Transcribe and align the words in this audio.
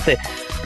fíjate, 0.00 0.18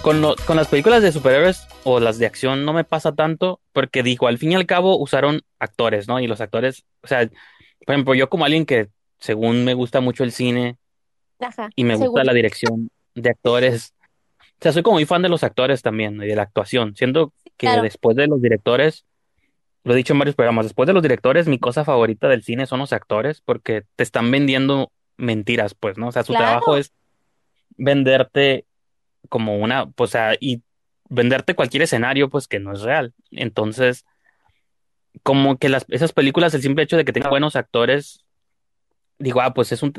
con, 0.02 0.20
lo- 0.20 0.36
con 0.46 0.56
las 0.56 0.68
películas 0.68 1.02
de 1.02 1.12
superhéroes 1.12 1.66
o 1.84 2.00
las 2.00 2.18
de 2.18 2.26
acción 2.26 2.64
no 2.64 2.72
me 2.72 2.84
pasa 2.84 3.12
tanto 3.14 3.60
porque 3.72 4.02
dijo, 4.02 4.26
al 4.26 4.38
fin 4.38 4.52
y 4.52 4.54
al 4.54 4.66
cabo 4.66 4.98
usaron 4.98 5.42
actores, 5.58 6.08
¿no? 6.08 6.20
Y 6.20 6.26
los 6.26 6.40
actores, 6.40 6.84
o 7.02 7.06
sea, 7.06 7.28
por 7.86 7.94
ejemplo, 7.94 8.14
yo 8.14 8.28
como 8.28 8.44
alguien 8.44 8.66
que 8.66 8.88
según 9.18 9.64
me 9.64 9.74
gusta 9.74 10.00
mucho 10.00 10.24
el 10.24 10.32
cine 10.32 10.76
Ajá, 11.38 11.70
y 11.74 11.84
me 11.84 11.96
gusta 11.96 12.24
la 12.24 12.32
dirección 12.32 12.90
de 13.14 13.30
actores, 13.30 13.94
o 14.40 14.62
sea, 14.62 14.72
soy 14.72 14.82
como 14.82 14.94
muy 14.96 15.04
fan 15.06 15.22
de 15.22 15.28
los 15.28 15.42
actores 15.44 15.82
también 15.82 16.22
y 16.22 16.26
de 16.26 16.36
la 16.36 16.42
actuación. 16.42 16.94
Siento 16.96 17.32
que 17.56 17.66
Claro, 17.66 17.82
después 17.82 18.16
de 18.16 18.26
los 18.26 18.40
directores, 18.40 19.04
lo 19.84 19.94
he 19.94 19.96
dicho 19.96 20.12
en 20.12 20.18
varios 20.18 20.36
programas, 20.36 20.66
después 20.66 20.86
de 20.86 20.92
los 20.92 21.02
directores, 21.02 21.48
mi 21.48 21.58
cosa 21.58 21.84
favorita 21.84 22.28
del 22.28 22.42
cine 22.42 22.66
son 22.66 22.80
los 22.80 22.92
actores 22.92 23.40
porque 23.40 23.84
te 23.96 24.02
están 24.02 24.30
vendiendo 24.30 24.92
mentiras, 25.16 25.74
pues, 25.74 25.96
¿no? 25.98 26.08
O 26.08 26.12
sea, 26.12 26.22
su 26.22 26.32
trabajo 26.34 26.76
es 26.76 26.92
venderte 27.76 28.66
como 29.30 29.56
una, 29.56 29.86
pues, 29.90 30.10
o 30.10 30.12
sea, 30.12 30.34
y 30.38 30.62
venderte 31.08 31.54
cualquier 31.54 31.84
escenario, 31.84 32.28
pues, 32.28 32.46
que 32.46 32.60
no 32.60 32.74
es 32.74 32.82
real. 32.82 33.14
Entonces, 33.30 34.04
como 35.22 35.56
que 35.56 35.70
las, 35.70 35.86
esas 35.88 36.12
películas, 36.12 36.52
el 36.52 36.60
simple 36.60 36.84
hecho 36.84 36.98
de 36.98 37.06
que 37.06 37.12
tengan 37.14 37.30
buenos 37.30 37.56
actores, 37.56 38.26
digo, 39.18 39.40
ah, 39.40 39.54
pues 39.54 39.72
es 39.72 39.82
un, 39.82 39.94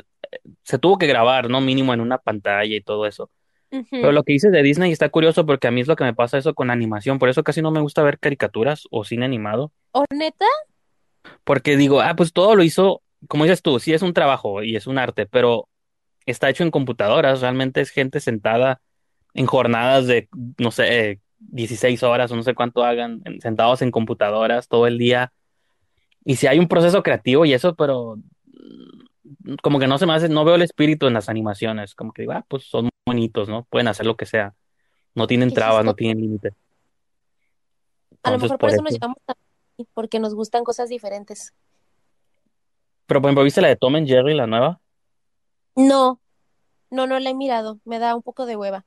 se 0.63 0.77
tuvo 0.77 0.97
que 0.97 1.07
grabar, 1.07 1.49
¿no? 1.49 1.61
Mínimo 1.61 1.93
en 1.93 2.01
una 2.01 2.19
pantalla 2.19 2.75
y 2.75 2.81
todo 2.81 3.07
eso. 3.07 3.31
Pero 3.89 4.11
lo 4.11 4.23
que 4.23 4.33
dices 4.33 4.51
de 4.51 4.63
Disney 4.63 4.91
está 4.91 5.07
curioso 5.07 5.45
porque 5.45 5.67
a 5.67 5.71
mí 5.71 5.79
es 5.79 5.87
lo 5.87 5.95
que 5.95 6.03
me 6.03 6.13
pasa 6.13 6.37
eso 6.37 6.53
con 6.53 6.69
animación, 6.69 7.19
por 7.19 7.29
eso 7.29 7.41
casi 7.41 7.61
no 7.61 7.71
me 7.71 7.79
gusta 7.79 8.03
ver 8.03 8.19
caricaturas 8.19 8.85
o 8.91 9.05
cine 9.05 9.23
animado, 9.23 9.71
¿O 9.93 10.03
neta? 10.13 10.45
porque 11.45 11.77
digo, 11.77 12.01
ah, 12.01 12.15
pues 12.17 12.33
todo 12.33 12.57
lo 12.57 12.63
hizo, 12.63 13.01
como 13.29 13.45
dices 13.45 13.61
tú, 13.61 13.79
sí 13.79 13.93
es 13.93 14.01
un 14.01 14.13
trabajo 14.13 14.61
y 14.61 14.75
es 14.75 14.87
un 14.87 14.97
arte, 14.97 15.25
pero 15.25 15.69
está 16.25 16.49
hecho 16.49 16.63
en 16.63 16.71
computadoras, 16.71 17.39
realmente 17.39 17.79
es 17.79 17.91
gente 17.91 18.19
sentada 18.19 18.81
en 19.33 19.45
jornadas 19.45 20.07
de, 20.07 20.27
no 20.57 20.71
sé, 20.71 21.11
eh, 21.11 21.19
16 21.39 22.03
horas 22.03 22.31
o 22.31 22.35
no 22.35 22.43
sé 22.43 22.53
cuánto 22.53 22.83
hagan, 22.83 23.21
en- 23.25 23.41
sentados 23.41 23.81
en 23.81 23.91
computadoras 23.91 24.67
todo 24.67 24.87
el 24.87 24.97
día. 24.97 25.33
Y 26.25 26.35
si 26.35 26.47
hay 26.47 26.59
un 26.59 26.67
proceso 26.67 27.01
creativo 27.03 27.45
y 27.45 27.53
eso, 27.53 27.75
pero 27.75 28.17
mm, 28.45 29.55
como 29.63 29.79
que 29.79 29.87
no 29.87 29.97
se 29.97 30.05
me 30.05 30.13
hace, 30.13 30.29
no 30.29 30.45
veo 30.45 30.55
el 30.55 30.61
espíritu 30.61 31.07
en 31.07 31.13
las 31.13 31.29
animaciones, 31.29 31.95
como 31.95 32.11
que 32.13 32.23
digo, 32.23 32.33
ah, 32.33 32.45
pues 32.47 32.65
son 32.65 32.89
bonitos, 33.05 33.49
¿no? 33.49 33.63
Pueden 33.69 33.87
hacer 33.87 34.05
lo 34.05 34.15
que 34.15 34.25
sea, 34.25 34.53
no 35.15 35.27
tienen 35.27 35.51
trabas, 35.51 35.83
no 35.85 35.95
tienen 35.95 36.21
límites. 36.21 36.53
A 38.23 38.31
lo 38.31 38.37
mejor 38.37 38.57
por 38.59 38.69
eso 38.69 38.83
nos 38.83 38.91
llevamos 38.93 39.17
bien, 39.77 39.87
porque 39.93 40.19
nos 40.19 40.35
gustan 40.35 40.63
cosas 40.63 40.89
diferentes. 40.89 41.53
Pero, 43.07 43.21
por 43.21 43.29
ejemplo, 43.29 43.43
¿viste 43.43 43.61
la 43.61 43.67
de 43.69 43.75
Tom 43.75 43.95
and 43.95 44.07
Jerry, 44.07 44.35
la 44.35 44.45
nueva? 44.47 44.79
No, 45.75 46.19
no, 46.91 47.07
no 47.07 47.19
la 47.19 47.29
he 47.29 47.33
mirado. 47.33 47.79
Me 47.83 47.97
da 47.99 48.15
un 48.15 48.21
poco 48.21 48.45
de 48.45 48.55
hueva. 48.55 48.85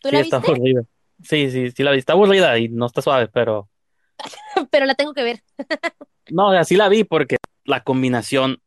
¿Tú 0.00 0.08
Sí, 0.08 0.14
la 0.16 0.20
está 0.22 0.36
aburrida. 0.38 0.82
Sí, 1.22 1.50
sí, 1.50 1.70
sí 1.70 1.82
la 1.82 1.92
vi. 1.92 1.98
Está 1.98 2.14
aburrida 2.14 2.56
y 2.58 2.68
no 2.68 2.86
está 2.86 3.02
suave, 3.02 3.28
pero 3.28 3.68
Pero 4.70 4.86
la 4.86 4.94
tengo 4.94 5.14
que 5.14 5.22
ver. 5.22 5.42
no, 6.30 6.48
o 6.48 6.52
sea, 6.52 6.64
sí 6.64 6.76
la 6.76 6.88
vi 6.88 7.04
porque 7.04 7.36
la 7.64 7.82
combinación 7.82 8.60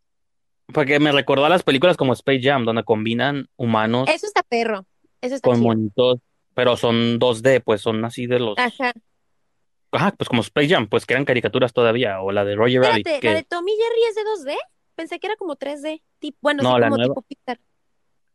Porque 0.74 1.00
me 1.00 1.12
recordó 1.12 1.46
a 1.46 1.50
las 1.50 1.64
películas 1.64 1.98
como 1.98 2.14
Space 2.14 2.42
Jam, 2.42 2.66
donde 2.66 2.84
combinan 2.84 3.48
humanos 3.56 4.10
Eso 4.10 4.28
está 4.28 4.44
perro. 4.44 4.86
Eso 5.22 5.36
está 5.36 5.50
con 5.50 5.62
monitos, 5.62 6.20
pero 6.54 6.78
son 6.78 7.20
2D, 7.20 7.62
pues 7.64 7.82
son 7.82 8.04
así 8.04 8.28
de 8.28 8.40
los... 8.40 8.58
Ajá. 8.58 8.92
Ajá, 9.92 10.12
pues 10.12 10.28
como 10.28 10.42
Space 10.42 10.70
Jam, 10.70 10.88
pues 10.88 11.06
que 11.06 11.14
eran 11.14 11.24
caricaturas 11.24 11.72
todavía, 11.72 12.20
o 12.22 12.32
la 12.32 12.44
de 12.44 12.56
Roger 12.56 12.82
Rabbit, 12.82 13.08
¿la 13.24 13.34
de 13.36 13.44
Tommy 13.44 13.72
Jerry 13.72 14.04
es 14.10 14.16
de 14.16 14.52
2D? 14.52 14.58
Pensé 14.96 15.20
que 15.20 15.28
era 15.28 15.36
como 15.36 15.56
3D. 15.56 16.02
Tip- 16.20 16.36
bueno, 16.42 16.62
sí, 16.62 16.68
no, 16.68 16.80
la 16.80 16.88
como 16.88 16.98
nueva. 16.98 17.14
tipo 17.14 17.22
Pixar. 17.22 17.60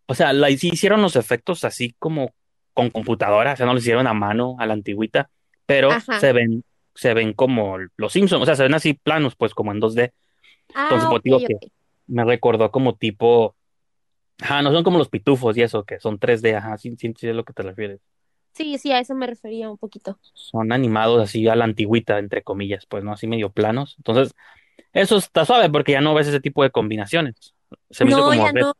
O 0.06 0.14
sea, 0.14 0.32
la, 0.32 0.48
sí 0.48 0.70
hicieron 0.72 1.02
los 1.02 1.16
efectos 1.16 1.64
así 1.64 1.94
como 1.98 2.32
con 2.78 2.90
computadora, 2.90 3.54
o 3.54 3.56
sea, 3.56 3.66
no 3.66 3.72
lo 3.74 3.78
hicieron 3.80 4.06
a 4.06 4.14
mano, 4.14 4.56
a 4.60 4.66
la 4.66 4.74
antigüita, 4.74 5.30
pero 5.66 5.90
Ajá. 5.92 6.20
se 6.20 6.32
ven, 6.32 6.64
se 6.94 7.14
ven 7.14 7.32
como 7.34 7.78
los 7.96 8.12
Simpsons, 8.12 8.42
o 8.42 8.46
sea, 8.46 8.56
se 8.56 8.62
ven 8.64 8.74
así 8.74 8.94
planos, 8.94 9.36
pues 9.36 9.54
como 9.54 9.72
en 9.72 9.80
2D. 9.80 10.12
Entonces, 10.82 11.08
Ah, 11.08 11.08
pues 11.08 11.22
ok, 11.22 11.24
digo 11.24 11.40
que 11.40 11.54
me 12.06 12.24
recordó 12.24 12.70
como 12.70 12.96
tipo... 12.96 13.56
Ajá, 14.40 14.62
no 14.62 14.72
son 14.72 14.84
como 14.84 14.98
los 14.98 15.08
pitufos 15.08 15.56
y 15.56 15.62
eso, 15.62 15.84
que 15.84 16.00
son 16.00 16.18
3D, 16.18 16.54
ajá, 16.56 16.78
sí, 16.78 16.94
sí, 16.98 17.12
sí 17.18 17.28
es 17.28 17.36
lo 17.36 17.44
que 17.44 17.52
te 17.54 17.62
refieres. 17.62 18.00
Sí, 18.52 18.76
sí, 18.78 18.92
a 18.92 18.98
eso 19.00 19.14
me 19.14 19.26
refería 19.26 19.70
un 19.70 19.78
poquito. 19.78 20.18
son 20.34 20.72
animados 20.72 21.22
así 21.22 21.46
a 21.48 21.56
la 21.56 21.64
antigüita, 21.64 22.18
entre 22.18 22.42
comillas, 22.42 22.86
pues, 22.86 23.04
¿no? 23.04 23.12
Así 23.12 23.26
medio 23.26 23.50
planos. 23.50 23.94
Entonces, 23.98 24.34
eso 24.92 25.16
está 25.18 25.44
suave 25.44 25.70
porque 25.70 25.92
ya 25.92 26.00
no 26.00 26.14
ves 26.14 26.28
ese 26.28 26.40
tipo 26.40 26.62
de 26.62 26.70
combinaciones. 26.70 27.54
Se 27.90 28.04
me 28.04 28.12
hizo 28.12 28.20
No, 28.20 28.26
como, 28.26 28.46
ya 28.46 28.52
re- 28.52 28.62
no. 28.62 28.74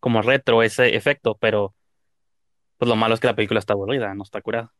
como 0.00 0.22
retro 0.22 0.62
ese 0.62 0.96
efecto, 0.96 1.36
pero 1.40 1.74
pues 2.82 2.88
lo 2.88 2.96
malo 2.96 3.14
es 3.14 3.20
que 3.20 3.28
la 3.28 3.36
película 3.36 3.60
está 3.60 3.74
aburrida, 3.74 4.12
no 4.12 4.24
está 4.24 4.40
curada. 4.40 4.72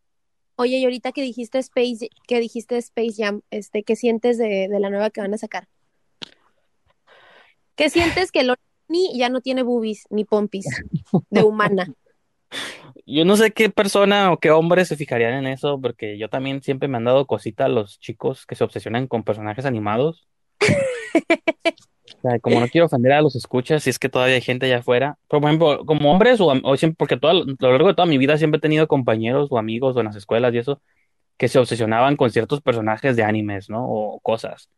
Oye, 0.56 0.78
y 0.78 0.82
ahorita 0.82 1.12
que 1.12 1.22
dijiste 1.22 1.58
Space, 1.58 2.08
que 2.26 2.40
dijiste 2.40 2.76
Space 2.78 3.14
Jam, 3.16 3.42
este, 3.52 3.84
¿qué 3.84 3.94
sientes 3.94 4.38
de, 4.38 4.66
de 4.66 4.80
la 4.80 4.90
nueva 4.90 5.10
que 5.10 5.20
van 5.20 5.32
a 5.32 5.38
sacar? 5.38 5.68
¿Qué 7.76 7.90
sientes 7.90 8.32
que 8.32 8.42
Loni 8.42 9.16
ya 9.16 9.28
no 9.28 9.40
tiene 9.40 9.62
boobies 9.62 10.06
ni 10.10 10.24
pompis 10.24 10.66
de 11.30 11.44
humana? 11.44 11.94
Yo 13.06 13.24
no 13.24 13.36
sé 13.36 13.52
qué 13.52 13.70
persona 13.70 14.32
o 14.32 14.40
qué 14.40 14.50
hombre 14.50 14.84
se 14.84 14.96
fijarían 14.96 15.34
en 15.34 15.46
eso, 15.46 15.80
porque 15.80 16.19
yo 16.19 16.28
también 16.28 16.60
siempre 16.60 16.88
me 16.88 16.96
han 16.96 17.04
dado 17.04 17.28
cosita 17.28 17.66
a 17.66 17.69
los 17.69 18.00
chicos 18.00 18.46
que 18.46 18.56
se 18.56 18.64
obsesionan 18.64 19.06
con 19.06 19.22
personajes 19.22 19.64
animados. 19.64 20.26
O 21.15 22.21
sea, 22.28 22.39
como 22.39 22.61
no 22.61 22.69
quiero 22.69 22.87
ofender 22.87 23.12
a 23.12 23.23
los 23.23 23.34
escuchas, 23.34 23.83
si 23.83 23.91
es 23.91 23.99
que 23.99 24.09
todavía 24.09 24.37
hay 24.37 24.41
gente 24.41 24.67
allá 24.67 24.78
afuera. 24.78 25.19
Pero, 25.28 25.41
por 25.41 25.49
ejemplo, 25.50 25.84
como 25.87 26.12
hombres, 26.12 26.41
o, 26.41 26.77
siempre, 26.77 26.97
porque 26.97 27.17
todo, 27.17 27.31
a 27.31 27.34
lo 27.45 27.73
largo 27.73 27.89
de 27.89 27.95
toda 27.95 28.06
mi 28.06 28.19
vida 28.19 28.37
siempre 28.39 28.59
he 28.59 28.61
tenido 28.61 28.87
compañeros 28.87 29.49
o 29.50 29.59
amigos 29.59 29.97
o 29.97 30.00
en 30.00 30.06
las 30.06 30.17
escuelas 30.17 30.55
y 30.55 30.59
eso, 30.59 30.81
que 31.37 31.49
se 31.49 31.59
obsesionaban 31.59 32.17
con 32.17 32.31
ciertos 32.31 32.61
personajes 32.61 33.17
de 33.17 33.25
animes, 33.25 33.69
¿no? 33.69 33.84
O 33.89 34.21
cosas. 34.21 34.69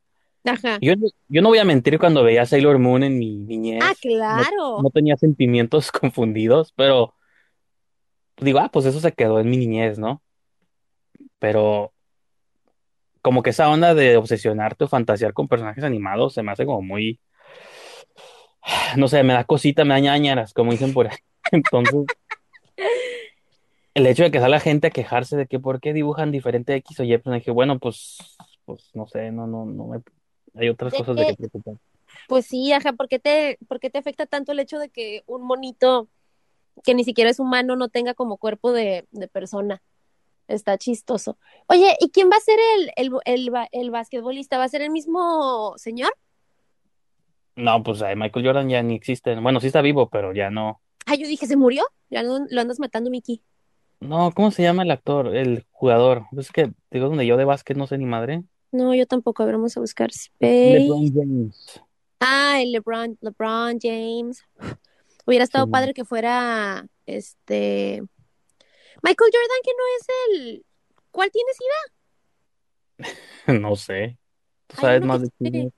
Ajá. 0.44 0.78
Yo, 0.80 0.94
no- 0.96 1.08
yo 1.28 1.42
no 1.42 1.48
voy 1.48 1.58
a 1.58 1.64
mentir 1.64 1.98
cuando 1.98 2.22
veía 2.22 2.46
Sailor 2.46 2.78
Moon 2.78 3.02
en 3.02 3.18
mi 3.18 3.40
Ah, 3.40 3.46
niñez, 3.46 3.82
no, 3.82 3.94
claro. 4.00 4.82
no 4.82 4.90
tenía 4.90 5.16
sentimientos 5.16 5.90
confundidos, 5.92 6.72
pero 6.76 7.14
digo, 8.38 8.58
ah, 8.58 8.68
pues 8.72 8.84
eso 8.86 9.00
se 9.00 9.12
quedó 9.12 9.40
en 9.40 9.48
mi 9.50 9.56
niñez, 9.56 9.98
¿no? 9.98 10.22
Pero 11.38 11.93
como 13.24 13.42
que 13.42 13.50
esa 13.50 13.70
onda 13.70 13.94
de 13.94 14.18
obsesionarte 14.18 14.84
o 14.84 14.86
fantasear 14.86 15.32
con 15.32 15.48
personajes 15.48 15.82
animados 15.82 16.34
se 16.34 16.42
me 16.42 16.52
hace 16.52 16.66
como 16.66 16.82
muy, 16.82 17.18
no 18.98 19.08
sé, 19.08 19.22
me 19.22 19.32
da 19.32 19.44
cosita, 19.44 19.86
me 19.86 19.94
da 19.94 20.00
ñáñaras, 20.00 20.52
como 20.52 20.72
dicen 20.72 20.92
por 20.92 21.06
ahí. 21.06 21.16
Entonces, 21.50 22.04
el 23.94 24.06
hecho 24.06 24.24
de 24.24 24.30
que 24.30 24.40
salga 24.40 24.60
gente 24.60 24.88
a 24.88 24.90
quejarse 24.90 25.38
de 25.38 25.46
que 25.46 25.58
por 25.58 25.80
qué 25.80 25.94
dibujan 25.94 26.32
diferente 26.32 26.74
X 26.74 27.00
o 27.00 27.04
Y, 27.04 27.16
pues 27.16 27.34
dije, 27.36 27.50
bueno, 27.50 27.78
pues, 27.78 28.18
pues 28.66 28.90
no 28.92 29.06
sé, 29.06 29.32
no, 29.32 29.46
no, 29.46 29.64
no 29.64 29.86
me, 29.86 30.02
hay 30.54 30.68
otras 30.68 30.92
De 30.92 30.98
cosas 30.98 31.16
de 31.16 31.24
que, 31.24 31.34
preocupar. 31.34 31.76
pues 32.28 32.44
sí, 32.44 32.72
ajá, 32.74 32.92
¿por 32.92 33.08
qué 33.08 33.18
te, 33.18 33.56
por 33.66 33.80
qué 33.80 33.88
te 33.88 33.96
afecta 33.96 34.26
tanto 34.26 34.52
el 34.52 34.60
hecho 34.60 34.78
de 34.78 34.90
que 34.90 35.22
un 35.26 35.46
monito 35.46 36.08
que 36.82 36.94
ni 36.94 37.04
siquiera 37.04 37.30
es 37.30 37.40
humano 37.40 37.74
no 37.74 37.88
tenga 37.88 38.12
como 38.12 38.36
cuerpo 38.36 38.70
de, 38.74 39.06
de 39.12 39.28
persona? 39.28 39.80
Está 40.46 40.76
chistoso. 40.78 41.38
Oye, 41.68 41.96
¿y 42.00 42.10
quién 42.10 42.30
va 42.30 42.36
a 42.36 42.40
ser 42.40 42.58
el, 42.76 42.90
el, 42.96 43.12
el, 43.24 43.52
el 43.72 43.90
basquetbolista? 43.90 44.58
¿Va 44.58 44.64
a 44.64 44.68
ser 44.68 44.82
el 44.82 44.90
mismo 44.90 45.74
señor? 45.76 46.14
No, 47.56 47.82
pues 47.82 48.02
ay, 48.02 48.16
Michael 48.16 48.44
Jordan 48.44 48.68
ya 48.68 48.82
ni 48.82 48.94
existe. 48.94 49.34
Bueno, 49.36 49.60
sí 49.60 49.68
está 49.68 49.80
vivo, 49.80 50.08
pero 50.10 50.32
ya 50.34 50.50
no. 50.50 50.80
Ah, 51.06 51.14
yo 51.14 51.26
dije, 51.26 51.46
¿se 51.46 51.56
murió? 51.56 51.84
Ya 52.10 52.22
no, 52.22 52.46
lo 52.48 52.60
andas 52.60 52.80
matando, 52.80 53.10
Mickey. 53.10 53.42
No, 54.00 54.32
¿cómo 54.32 54.50
se 54.50 54.62
llama 54.62 54.82
el 54.82 54.90
actor, 54.90 55.34
el 55.34 55.64
jugador? 55.70 56.26
Es 56.36 56.50
que 56.50 56.72
digo 56.90 57.08
donde 57.08 57.26
yo 57.26 57.36
de 57.36 57.44
básquet 57.44 57.76
no 57.76 57.86
sé 57.86 57.96
ni 57.96 58.06
madre. 58.06 58.42
No, 58.72 58.94
yo 58.94 59.06
tampoco. 59.06 59.42
A 59.42 59.46
ver, 59.46 59.54
vamos 59.54 59.76
a 59.76 59.80
buscar 59.80 60.10
LeBron. 60.40 61.12
James. 61.14 61.80
Ah, 62.20 62.60
el 62.60 62.72
LeBron, 62.72 63.16
LeBron 63.20 63.78
James. 63.80 64.44
Hubiera 65.26 65.44
estado 65.44 65.66
Sí, 65.66 65.70
padre 65.70 65.94
que 65.94 66.04
fuera 66.04 66.86
este 67.06 68.02
Michael 69.04 69.30
Jordan, 69.30 69.60
que 69.62 69.72
no 69.76 69.84
es 69.98 70.06
el. 70.30 70.64
¿Cuál 71.10 71.30
tiene 71.30 71.50
SIDA? 72.96 73.60
no 73.60 73.76
sé. 73.76 74.16
Tú 74.66 74.76
sabes 74.80 75.02
más 75.02 75.20
de 75.20 75.28
tiene, 75.38 75.70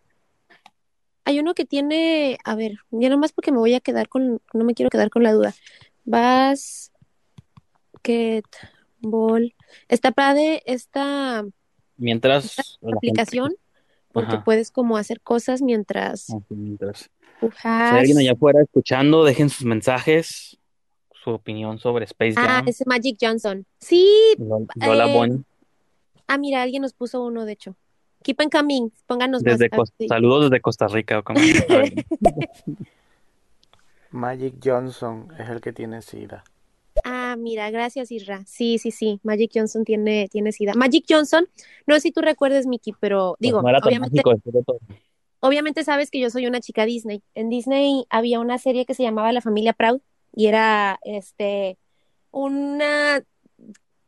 hay 1.24 1.40
uno 1.40 1.54
que 1.54 1.64
tiene, 1.64 2.38
a 2.44 2.54
ver, 2.54 2.78
ya 2.92 3.08
nomás 3.08 3.32
porque 3.32 3.50
me 3.50 3.58
voy 3.58 3.74
a 3.74 3.80
quedar 3.80 4.08
con, 4.08 4.40
no 4.54 4.64
me 4.64 4.74
quiero 4.74 4.90
quedar 4.90 5.10
con 5.10 5.24
la 5.24 5.32
duda. 5.32 5.56
Basketball. 6.04 6.92
Está 9.88 10.12
padre 10.12 10.62
esta, 10.66 11.40
esta 11.40 11.44
Mientras 11.96 12.78
la 12.80 12.90
gente. 12.90 12.96
aplicación 12.96 13.56
porque 14.12 14.34
Ajá. 14.36 14.44
puedes 14.44 14.70
como 14.70 14.96
hacer 14.98 15.20
cosas 15.20 15.62
mientras 15.62 16.30
así, 16.30 16.54
mientras. 16.54 17.10
Si 17.40 17.48
hay 17.68 17.98
alguien 17.98 18.18
allá 18.18 18.32
afuera 18.32 18.62
escuchando, 18.62 19.24
dejen 19.24 19.50
sus 19.50 19.66
mensajes, 19.66 20.58
su 21.26 21.34
opinión 21.34 21.78
sobre 21.80 22.04
Space 22.04 22.34
Ah, 22.36 22.46
Jam, 22.46 22.68
ese 22.68 22.84
Magic 22.86 23.16
Johnson. 23.20 23.66
Sí, 23.80 24.08
Lo- 24.38 24.64
Lola 24.76 25.10
eh, 25.10 25.12
Bonnie. 25.12 25.42
ah, 26.28 26.38
mira, 26.38 26.62
alguien 26.62 26.82
nos 26.82 26.92
puso 26.92 27.20
uno, 27.24 27.44
de 27.44 27.52
hecho. 27.52 27.74
Keep 28.22 28.40
on 28.42 28.48
coming, 28.48 28.90
pónganos. 29.06 29.42
Desde 29.42 29.66
A 29.66 29.68
ver, 29.68 29.70
Cos- 29.72 29.92
sí. 29.98 30.06
saludos 30.08 30.44
desde 30.50 30.60
Costa 30.60 30.86
Rica. 30.86 31.22
como- 31.24 31.40
Magic 34.10 34.54
Johnson 34.64 35.28
es 35.38 35.48
el 35.48 35.60
que 35.60 35.72
tiene 35.72 36.00
SIDA. 36.00 36.44
Ah, 37.04 37.24
Ah, 37.32 37.36
mira, 37.36 37.70
gracias, 37.70 38.10
Isra. 38.12 38.44
Sí, 38.46 38.78
sí, 38.78 38.90
sí. 38.92 39.20
Magic 39.22 39.50
Johnson 39.52 39.84
tiene, 39.84 40.26
tiene 40.30 40.52
SIDA. 40.52 40.72
Magic 40.74 41.04
Johnson, 41.06 41.46
no 41.86 41.94
sé 41.96 42.00
si 42.00 42.12
tú 42.12 42.22
recuerdes, 42.22 42.66
Mickey, 42.66 42.94
pero 42.98 43.34
Pues 43.38 43.48
digo, 43.48 43.60
no 43.60 43.68
mágico 44.00 44.32
obviamente 45.40 45.84
sabes 45.84 46.10
que 46.10 46.18
yo 46.18 46.30
soy 46.30 46.46
una 46.46 46.60
chica 46.60 46.86
Disney. 46.86 47.20
En 47.34 47.50
Disney 47.50 48.06
había 48.08 48.40
una 48.40 48.56
serie 48.58 48.86
que 48.86 48.94
se 48.94 49.02
llamaba 49.02 49.32
La 49.32 49.42
Familia 49.42 49.74
Proud 49.74 50.00
y 50.36 50.46
era 50.46 51.00
este 51.02 51.78
una 52.30 53.24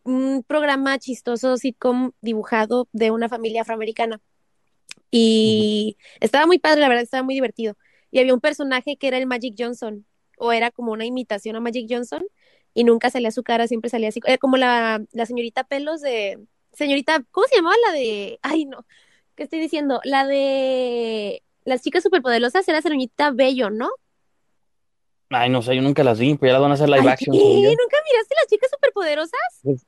un 0.04 0.44
programa 0.46 0.98
chistoso 0.98 1.56
sitcom 1.56 2.12
dibujado 2.20 2.88
de 2.92 3.10
una 3.10 3.28
familia 3.28 3.62
afroamericana. 3.62 4.20
Y 5.10 5.98
estaba 6.20 6.46
muy 6.46 6.58
padre, 6.58 6.80
la 6.82 6.88
verdad, 6.88 7.04
estaba 7.04 7.22
muy 7.22 7.34
divertido. 7.34 7.76
Y 8.10 8.20
había 8.20 8.34
un 8.34 8.40
personaje 8.40 8.96
que 8.96 9.08
era 9.08 9.18
el 9.18 9.26
Magic 9.26 9.54
Johnson, 9.58 10.06
o 10.38 10.52
era 10.52 10.70
como 10.70 10.92
una 10.92 11.06
imitación 11.06 11.56
a 11.56 11.60
Magic 11.60 11.86
Johnson, 11.90 12.24
y 12.74 12.84
nunca 12.84 13.10
salía 13.10 13.30
su 13.32 13.42
cara, 13.42 13.66
siempre 13.68 13.90
salía 13.90 14.08
así. 14.10 14.20
Era 14.24 14.38
como 14.38 14.56
la, 14.56 15.02
la 15.12 15.26
señorita 15.26 15.64
Pelos 15.64 16.00
de. 16.00 16.38
Señorita, 16.72 17.24
¿cómo 17.30 17.46
se 17.48 17.56
llamaba 17.56 17.76
la 17.86 17.92
de.? 17.92 18.38
Ay, 18.42 18.66
no. 18.66 18.86
¿Qué 19.34 19.44
estoy 19.44 19.60
diciendo? 19.60 20.00
La 20.04 20.26
de. 20.26 21.42
Las 21.64 21.82
chicas 21.82 22.02
superpoderosas 22.02 22.68
era 22.68 22.82
señorita 22.82 23.30
Bello, 23.32 23.70
¿no? 23.70 23.90
Ay, 25.30 25.50
no 25.50 25.62
sé, 25.62 25.76
yo 25.76 25.82
nunca 25.82 26.02
las 26.04 26.18
vi, 26.18 26.36
pero 26.36 26.50
ya 26.50 26.52
las 26.54 26.62
van 26.62 26.70
a 26.70 26.74
hacer 26.74 26.88
live 26.88 27.02
Ay, 27.02 27.08
action. 27.08 27.36
¿Nunca 27.36 27.96
miraste 28.06 28.34
las 28.34 28.46
chicas 28.48 28.70
superpoderosas? 28.70 29.40
Pues, 29.62 29.86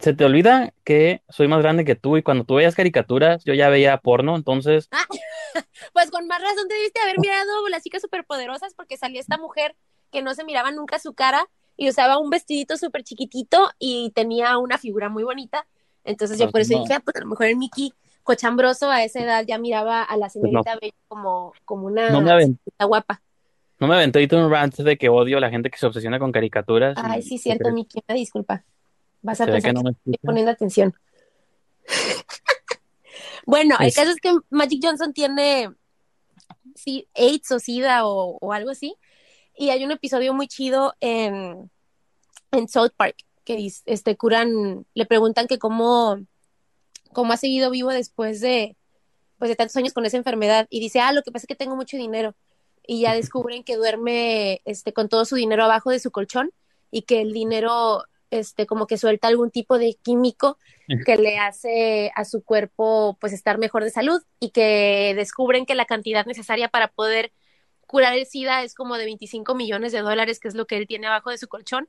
se 0.00 0.14
te 0.14 0.24
olvida 0.24 0.72
que 0.84 1.22
soy 1.28 1.48
más 1.48 1.62
grande 1.62 1.84
que 1.84 1.94
tú 1.94 2.16
y 2.16 2.22
cuando 2.22 2.44
tú 2.44 2.56
veías 2.56 2.74
caricaturas, 2.74 3.44
yo 3.44 3.54
ya 3.54 3.68
veía 3.68 3.96
porno, 3.98 4.36
entonces, 4.36 4.88
Ah, 4.92 5.06
pues 5.92 6.10
con 6.10 6.26
más 6.26 6.40
razón 6.40 6.68
debiste 6.68 7.00
haber 7.00 7.18
mirado 7.18 7.68
las 7.68 7.82
chicas 7.82 8.02
superpoderosas 8.02 8.74
porque 8.74 8.96
salía 8.96 9.20
esta 9.20 9.38
mujer 9.38 9.74
que 10.12 10.22
no 10.22 10.34
se 10.34 10.44
miraba 10.44 10.70
nunca 10.70 10.98
su 10.98 11.14
cara 11.14 11.48
y 11.76 11.88
usaba 11.88 12.18
un 12.18 12.30
vestidito 12.30 12.76
súper 12.76 13.04
chiquitito 13.04 13.70
y 13.78 14.10
tenía 14.14 14.58
una 14.58 14.78
figura 14.78 15.08
muy 15.08 15.24
bonita. 15.24 15.66
Entonces 16.04 16.38
yo 16.38 16.44
pues 16.44 16.52
por 16.52 16.60
eso 16.60 16.74
no, 16.74 16.82
dije, 16.82 16.94
ah, 16.94 17.00
pues 17.00 17.16
a 17.16 17.20
lo 17.20 17.26
mejor 17.26 17.46
el 17.46 17.56
Mickey 17.56 17.92
cochambroso 18.22 18.90
a 18.90 19.02
esa 19.04 19.20
edad 19.20 19.44
ya 19.46 19.58
miraba 19.58 20.02
a 20.02 20.16
la 20.16 20.28
pues 20.28 20.36
no, 20.36 20.62
señorita 20.62 20.78
Bella 20.80 20.94
como, 21.08 21.52
como 21.64 21.90
no 21.90 22.02
me 22.02 22.18
una 22.18 22.40
señorita 22.40 22.84
guapa. 22.84 23.22
No 23.78 23.86
me 23.86 23.94
aventé 23.94 24.18
ahorita 24.18 24.36
un 24.36 24.50
rant 24.50 24.76
de 24.76 24.96
que 24.96 25.08
odio 25.08 25.38
a 25.38 25.40
la 25.40 25.50
gente 25.50 25.70
que 25.70 25.78
se 25.78 25.86
obsesiona 25.86 26.18
con 26.18 26.32
caricaturas 26.32 26.96
Ay, 26.96 27.20
y 27.20 27.22
sí, 27.22 27.38
cierto, 27.38 27.70
Mickey, 27.72 28.02
una 28.08 28.16
disculpa. 28.16 28.64
Vas 29.22 29.40
a 29.40 29.46
pensar 29.46 29.62
que 29.62 29.68
que 29.68 29.72
no 29.72 29.82
me 29.82 29.90
estoy 29.90 30.14
poniendo 30.22 30.50
atención. 30.50 30.94
Bueno, 33.48 33.76
el 33.78 33.94
caso 33.94 34.10
es 34.10 34.16
que 34.16 34.36
Magic 34.50 34.80
Johnson 34.82 35.12
tiene 35.12 35.70
sí, 36.74 37.08
AIDS 37.14 37.52
o 37.52 37.60
SIDA 37.60 38.04
o, 38.04 38.38
o 38.40 38.52
algo 38.52 38.70
así. 38.70 38.96
Y 39.56 39.70
hay 39.70 39.84
un 39.84 39.92
episodio 39.92 40.34
muy 40.34 40.48
chido 40.48 40.94
en, 41.00 41.70
en 42.50 42.68
South 42.68 42.90
Park 42.96 43.16
que 43.44 43.70
este, 43.86 44.16
curan, 44.16 44.84
le 44.92 45.06
preguntan 45.06 45.46
que 45.46 45.58
cómo, 45.58 46.18
cómo 47.12 47.32
ha 47.32 47.36
seguido 47.36 47.70
vivo 47.70 47.90
después 47.90 48.40
de, 48.40 48.76
pues, 49.38 49.48
de 49.48 49.56
tantos 49.56 49.76
años 49.76 49.92
con 49.92 50.04
esa 50.04 50.16
enfermedad. 50.16 50.66
Y 50.68 50.80
dice, 50.80 50.98
ah, 51.00 51.12
lo 51.12 51.22
que 51.22 51.30
pasa 51.30 51.44
es 51.44 51.48
que 51.48 51.54
tengo 51.54 51.76
mucho 51.76 51.96
dinero. 51.96 52.34
Y 52.86 53.00
ya 53.00 53.14
descubren 53.14 53.64
que 53.64 53.76
duerme 53.76 54.62
este, 54.64 54.92
con 54.92 55.08
todo 55.08 55.24
su 55.24 55.36
dinero 55.36 55.64
abajo 55.64 55.90
de 55.90 55.98
su 55.98 56.10
colchón 56.10 56.52
y 56.90 57.02
que 57.02 57.20
el 57.20 57.32
dinero 57.32 58.04
este, 58.30 58.66
como 58.66 58.86
que 58.86 58.98
suelta 58.98 59.28
algún 59.28 59.50
tipo 59.50 59.78
de 59.78 59.94
químico 60.02 60.58
que 61.04 61.16
le 61.16 61.38
hace 61.38 62.12
a 62.14 62.24
su 62.24 62.44
cuerpo 62.44 63.16
pues 63.20 63.32
estar 63.32 63.58
mejor 63.58 63.82
de 63.82 63.90
salud 63.90 64.22
y 64.38 64.50
que 64.50 65.14
descubren 65.16 65.66
que 65.66 65.74
la 65.74 65.84
cantidad 65.84 66.24
necesaria 66.26 66.68
para 66.68 66.88
poder 66.88 67.32
curar 67.86 68.14
el 68.14 68.26
SIDA 68.26 68.62
es 68.62 68.74
como 68.74 68.96
de 68.96 69.04
25 69.04 69.54
millones 69.54 69.92
de 69.92 70.00
dólares, 70.00 70.38
que 70.38 70.48
es 70.48 70.54
lo 70.54 70.66
que 70.66 70.76
él 70.76 70.86
tiene 70.86 71.06
abajo 71.06 71.30
de 71.30 71.38
su 71.38 71.48
colchón. 71.48 71.88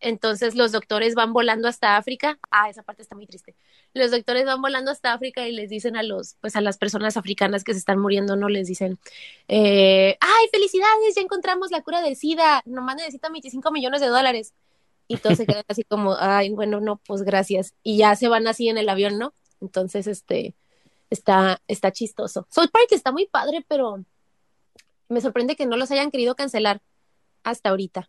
Entonces 0.00 0.54
los 0.54 0.72
doctores 0.72 1.14
van 1.14 1.32
volando 1.32 1.68
hasta 1.68 1.96
África. 1.96 2.38
Ah, 2.50 2.70
esa 2.70 2.82
parte 2.82 3.02
está 3.02 3.14
muy 3.14 3.26
triste. 3.26 3.54
Los 3.92 4.10
doctores 4.10 4.46
van 4.46 4.62
volando 4.62 4.90
hasta 4.90 5.12
África 5.12 5.46
y 5.46 5.52
les 5.52 5.68
dicen 5.68 5.96
a 5.96 6.02
los, 6.02 6.36
pues 6.40 6.56
a 6.56 6.60
las 6.60 6.78
personas 6.78 7.16
africanas 7.16 7.64
que 7.64 7.72
se 7.72 7.78
están 7.78 7.98
muriendo, 7.98 8.36
no 8.36 8.48
les 8.48 8.66
dicen, 8.66 8.98
eh, 9.48 10.16
ay, 10.20 10.48
felicidades, 10.50 11.14
ya 11.14 11.22
encontramos 11.22 11.70
la 11.70 11.82
cura 11.82 12.00
del 12.00 12.16
SIDA, 12.16 12.62
nomás 12.64 12.96
necesitan 12.96 13.32
25 13.32 13.70
millones 13.70 14.00
de 14.00 14.08
dólares. 14.08 14.54
Y 15.06 15.16
todos 15.16 15.38
se 15.38 15.46
quedan 15.46 15.64
así 15.68 15.82
como, 15.82 16.16
ay, 16.18 16.50
bueno, 16.50 16.80
no, 16.80 16.96
pues 17.04 17.22
gracias. 17.22 17.74
Y 17.82 17.96
ya 17.98 18.14
se 18.14 18.28
van 18.28 18.46
así 18.46 18.68
en 18.68 18.78
el 18.78 18.88
avión, 18.88 19.18
¿no? 19.18 19.34
Entonces, 19.60 20.06
este, 20.06 20.54
está, 21.10 21.60
está 21.66 21.92
chistoso. 21.92 22.46
South 22.48 22.70
Park 22.72 22.86
está 22.92 23.10
muy 23.10 23.26
padre, 23.26 23.64
pero 23.68 24.04
me 25.08 25.20
sorprende 25.20 25.56
que 25.56 25.66
no 25.66 25.76
los 25.76 25.90
hayan 25.90 26.10
querido 26.10 26.36
cancelar 26.36 26.80
hasta 27.42 27.70
ahorita. 27.70 28.08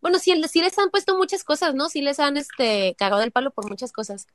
Bueno, 0.00 0.18
sí, 0.18 0.32
sí 0.48 0.60
les 0.60 0.78
han 0.78 0.90
puesto 0.90 1.16
muchas 1.16 1.44
cosas, 1.44 1.74
¿no? 1.74 1.88
Sí 1.88 2.00
les 2.02 2.20
han, 2.20 2.36
este, 2.36 2.94
cagado 2.96 3.22
el 3.22 3.32
palo 3.32 3.50
por 3.50 3.68
muchas 3.68 3.92
cosas. 3.92 4.26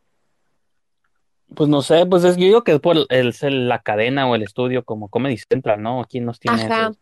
pues 1.56 1.70
no 1.70 1.82
sé, 1.82 2.06
pues 2.06 2.24
es, 2.24 2.38
yo 2.38 2.46
digo 2.46 2.64
que 2.64 2.74
es 2.74 2.80
por 2.80 2.98
el, 2.98 3.08
el- 3.42 3.68
la 3.70 3.82
cadena 3.82 4.28
o 4.28 4.36
el 4.36 4.44
estudio 4.44 4.84
como 4.84 5.10
Comedy 5.10 5.38
Central, 5.38 5.82
¿no? 5.82 6.06
¿Quién 6.10 6.26
nos 6.26 6.40
tiene 6.40 6.66
Ajá, 6.66 6.88
esos? 6.88 6.98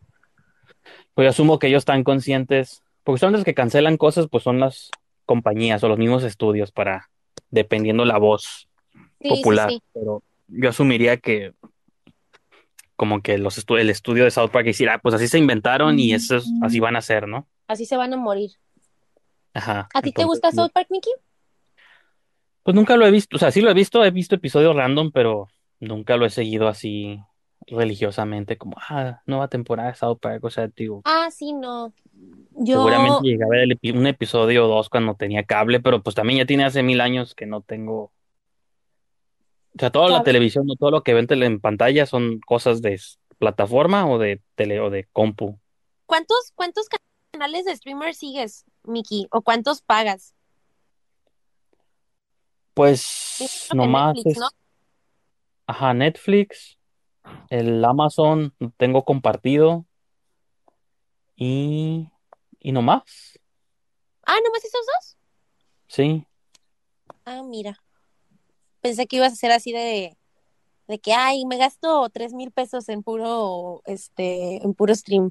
Pues 1.14 1.24
yo 1.26 1.30
asumo 1.30 1.58
que 1.58 1.68
ellos 1.68 1.80
están 1.80 2.04
conscientes, 2.04 2.82
porque 3.04 3.18
son 3.20 3.32
los 3.32 3.44
que 3.44 3.54
cancelan 3.54 3.96
cosas, 3.96 4.28
pues 4.30 4.44
son 4.44 4.60
las 4.60 4.90
compañías 5.26 5.82
o 5.82 5.88
los 5.88 5.98
mismos 5.98 6.24
estudios 6.24 6.72
para, 6.72 7.08
dependiendo 7.50 8.04
la 8.04 8.18
voz 8.18 8.68
sí, 9.20 9.28
sí, 9.28 9.28
popular, 9.28 9.70
sí. 9.70 9.82
pero 9.92 10.22
yo 10.48 10.68
asumiría 10.68 11.16
que 11.16 11.52
como 12.96 13.22
que 13.22 13.38
los 13.38 13.58
estu- 13.58 13.78
el 13.78 13.90
estudio 13.90 14.24
de 14.24 14.30
South 14.30 14.50
Park 14.50 14.66
decir, 14.66 14.88
ah, 14.88 14.98
pues 15.02 15.14
así 15.14 15.26
se 15.26 15.38
inventaron 15.38 15.98
y 15.98 16.12
eso 16.12 16.36
es- 16.36 16.48
así 16.62 16.80
van 16.80 16.96
a 16.96 17.00
ser, 17.00 17.26
¿no? 17.26 17.48
Así 17.66 17.86
se 17.86 17.96
van 17.96 18.12
a 18.12 18.16
morir. 18.16 18.52
Ajá, 19.52 19.88
¿A 19.94 20.02
ti 20.02 20.12
te 20.12 20.24
gusta 20.24 20.50
South 20.50 20.70
Park, 20.72 20.88
Mickey? 20.90 21.12
pues 22.64 22.74
nunca 22.74 22.96
lo 22.96 23.06
he 23.06 23.10
visto, 23.10 23.36
o 23.36 23.38
sea, 23.38 23.50
sí 23.50 23.60
lo 23.60 23.70
he 23.70 23.74
visto, 23.74 24.04
he 24.04 24.10
visto 24.10 24.34
episodios 24.34 24.74
random, 24.74 25.12
pero 25.12 25.48
nunca 25.80 26.16
lo 26.16 26.24
he 26.24 26.30
seguido 26.30 26.66
así 26.66 27.20
religiosamente, 27.66 28.56
como, 28.56 28.76
ah, 28.88 29.20
nueva 29.26 29.48
temporada 29.48 29.90
de 29.90 29.96
South 29.96 30.18
Park, 30.18 30.42
o 30.44 30.50
sea, 30.50 30.68
digo, 30.74 31.02
Ah, 31.04 31.28
sí, 31.30 31.52
no. 31.52 31.92
seguramente 32.64 33.18
Yo, 33.18 33.20
llegué 33.22 33.44
a 33.44 33.48
ver 33.48 33.60
el 33.60 33.96
un 33.96 34.06
episodio 34.06 34.64
o 34.64 34.68
dos 34.68 34.88
cuando 34.88 35.14
tenía 35.14 35.44
cable, 35.44 35.80
pero 35.80 36.02
pues 36.02 36.16
también 36.16 36.38
ya 36.38 36.46
tiene 36.46 36.64
hace 36.64 36.82
mil 36.82 37.02
años 37.02 37.34
que 37.34 37.44
no 37.44 37.60
tengo, 37.60 38.04
o 38.04 38.12
sea, 39.78 39.90
toda 39.90 40.08
la 40.08 40.22
televisión, 40.22 40.66
todo 40.78 40.90
lo 40.90 41.02
que 41.02 41.12
ven 41.12 41.26
en 41.30 41.60
pantalla 41.60 42.06
son 42.06 42.40
cosas 42.40 42.80
de 42.80 42.98
plataforma 43.38 44.08
o 44.08 44.18
de 44.18 44.40
tele 44.54 44.80
o 44.80 44.88
de 44.88 45.06
compu. 45.12 45.58
¿Cuántos, 46.06 46.52
cuántos 46.54 46.88
canales 46.88 47.13
de 47.38 47.76
streamer 47.76 48.14
sigues, 48.14 48.64
Mickey? 48.84 49.26
¿O 49.30 49.42
cuántos 49.42 49.82
pagas? 49.82 50.34
Pues 52.74 53.68
nomás 53.72 54.14
Netflix, 54.16 54.38
¿no? 54.40 54.46
es, 54.46 54.52
ajá, 55.66 55.94
Netflix, 55.94 56.78
el 57.50 57.84
Amazon 57.84 58.54
tengo 58.76 59.04
compartido 59.04 59.86
y, 61.36 62.08
y 62.60 62.72
nomás, 62.72 63.38
Ah, 64.26 64.36
¿nomás 64.44 64.64
esos 64.64 64.86
dos? 64.86 65.16
sí. 65.88 66.26
Ah, 67.26 67.42
mira. 67.42 67.78
Pensé 68.80 69.06
que 69.06 69.16
ibas 69.16 69.32
a 69.32 69.36
ser 69.36 69.50
así 69.50 69.72
de, 69.72 70.16
de 70.88 70.98
que, 70.98 71.12
ay, 71.12 71.44
me 71.46 71.56
gasto 71.56 72.08
tres 72.10 72.32
mil 72.32 72.50
pesos 72.50 72.88
en 72.88 73.02
puro, 73.02 73.82
este, 73.86 74.62
en 74.62 74.74
puro 74.74 74.94
stream, 74.94 75.30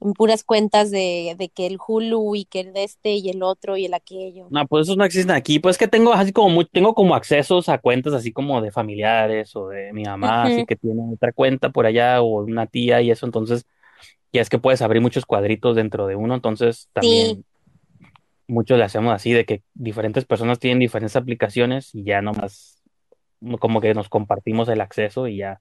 en 0.00 0.12
puras 0.12 0.44
cuentas 0.44 0.90
de, 0.90 1.34
de 1.38 1.48
que 1.48 1.66
el 1.66 1.78
Hulu 1.84 2.36
y 2.36 2.44
que 2.44 2.60
el 2.60 2.72
de 2.72 2.84
este 2.84 3.14
y 3.14 3.30
el 3.30 3.42
otro 3.42 3.76
y 3.76 3.86
el 3.86 3.94
aquello. 3.94 4.46
No, 4.50 4.66
pues 4.66 4.86
esos 4.86 4.96
no 4.96 5.04
existen 5.04 5.34
aquí. 5.34 5.58
Pues 5.58 5.78
que 5.78 5.88
tengo 5.88 6.12
así 6.12 6.32
como 6.32 6.50
muy, 6.50 6.66
tengo 6.66 6.94
como 6.94 7.14
accesos 7.14 7.68
a 7.68 7.78
cuentas 7.78 8.12
así 8.12 8.32
como 8.32 8.60
de 8.60 8.70
familiares 8.70 9.56
o 9.56 9.68
de 9.68 9.92
mi 9.92 10.04
mamá, 10.04 10.44
así 10.44 10.66
que 10.66 10.76
tiene 10.76 11.02
otra 11.14 11.32
cuenta 11.32 11.70
por 11.70 11.86
allá 11.86 12.20
o 12.20 12.42
una 12.42 12.66
tía 12.66 13.00
y 13.02 13.10
eso, 13.10 13.26
entonces 13.26 13.64
ya 14.32 14.42
es 14.42 14.48
que 14.48 14.58
puedes 14.58 14.82
abrir 14.82 15.00
muchos 15.00 15.24
cuadritos 15.24 15.76
dentro 15.76 16.06
de 16.06 16.16
uno, 16.16 16.34
entonces 16.34 16.76
Sí, 16.76 16.90
también 16.92 17.44
muchos 18.48 18.78
le 18.78 18.84
hacemos 18.84 19.12
así 19.12 19.32
de 19.32 19.44
que 19.44 19.62
diferentes 19.74 20.24
personas 20.24 20.58
tienen 20.58 20.78
diferentes 20.78 21.16
aplicaciones 21.16 21.94
y 21.94 22.04
ya 22.04 22.22
nomás 22.22 22.82
como 23.58 23.80
que 23.80 23.94
nos 23.94 24.08
compartimos 24.08 24.68
el 24.68 24.80
acceso 24.80 25.26
y 25.26 25.38
ya, 25.38 25.60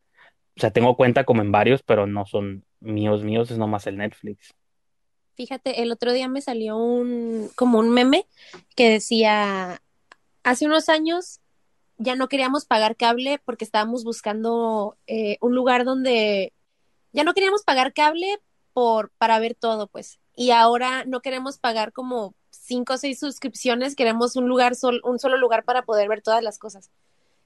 o 0.57 0.59
sea, 0.59 0.71
tengo 0.71 0.95
cuenta 0.95 1.25
como 1.25 1.41
en 1.41 1.51
varios, 1.51 1.83
pero 1.83 2.07
no 2.07 2.25
son 2.25 2.63
míos 2.79 3.24
míos, 3.24 3.51
es 3.51 3.57
nomás 3.57 3.88
el 3.88 3.97
Netflix. 3.97 4.53
fíjate, 5.35 5.81
el 5.81 5.91
otro 5.91 6.13
día 6.13 6.29
me 6.29 6.41
salió 6.41 6.77
un, 6.77 7.50
como 7.55 7.79
un 7.79 7.89
meme 7.89 8.25
que 8.75 8.89
decía, 8.89 9.81
hace 10.43 10.65
unos 10.65 10.88
años 10.88 11.41
ya 11.97 12.15
no 12.15 12.27
queríamos 12.27 12.65
pagar 12.65 12.95
cable 12.95 13.41
porque 13.43 13.65
estábamos 13.65 14.03
buscando 14.03 14.97
eh, 15.07 15.38
un 15.41 15.55
lugar 15.55 15.85
donde 15.85 16.53
ya 17.12 17.24
no 17.24 17.33
queríamos 17.33 17.63
pagar 17.63 17.93
cable 17.93 18.39
por 18.74 19.12
para 19.17 19.39
ver 19.39 19.55
todo, 19.55 19.88
pues. 19.88 20.19
Y 20.35 20.51
ahora 20.51 21.05
no 21.05 21.21
queremos 21.21 21.57
pagar 21.57 21.93
como 21.93 22.35
cinco 22.50 22.93
o 22.93 22.97
seis 22.97 23.19
suscripciones, 23.19 23.95
queremos 23.95 24.35
un 24.35 24.47
lugar 24.47 24.75
sol, 24.75 25.01
un 25.03 25.19
solo 25.19 25.38
lugar 25.38 25.63
para 25.63 25.83
poder 25.83 26.09
ver 26.09 26.21
todas 26.21 26.43
las 26.43 26.59
cosas. 26.59 26.91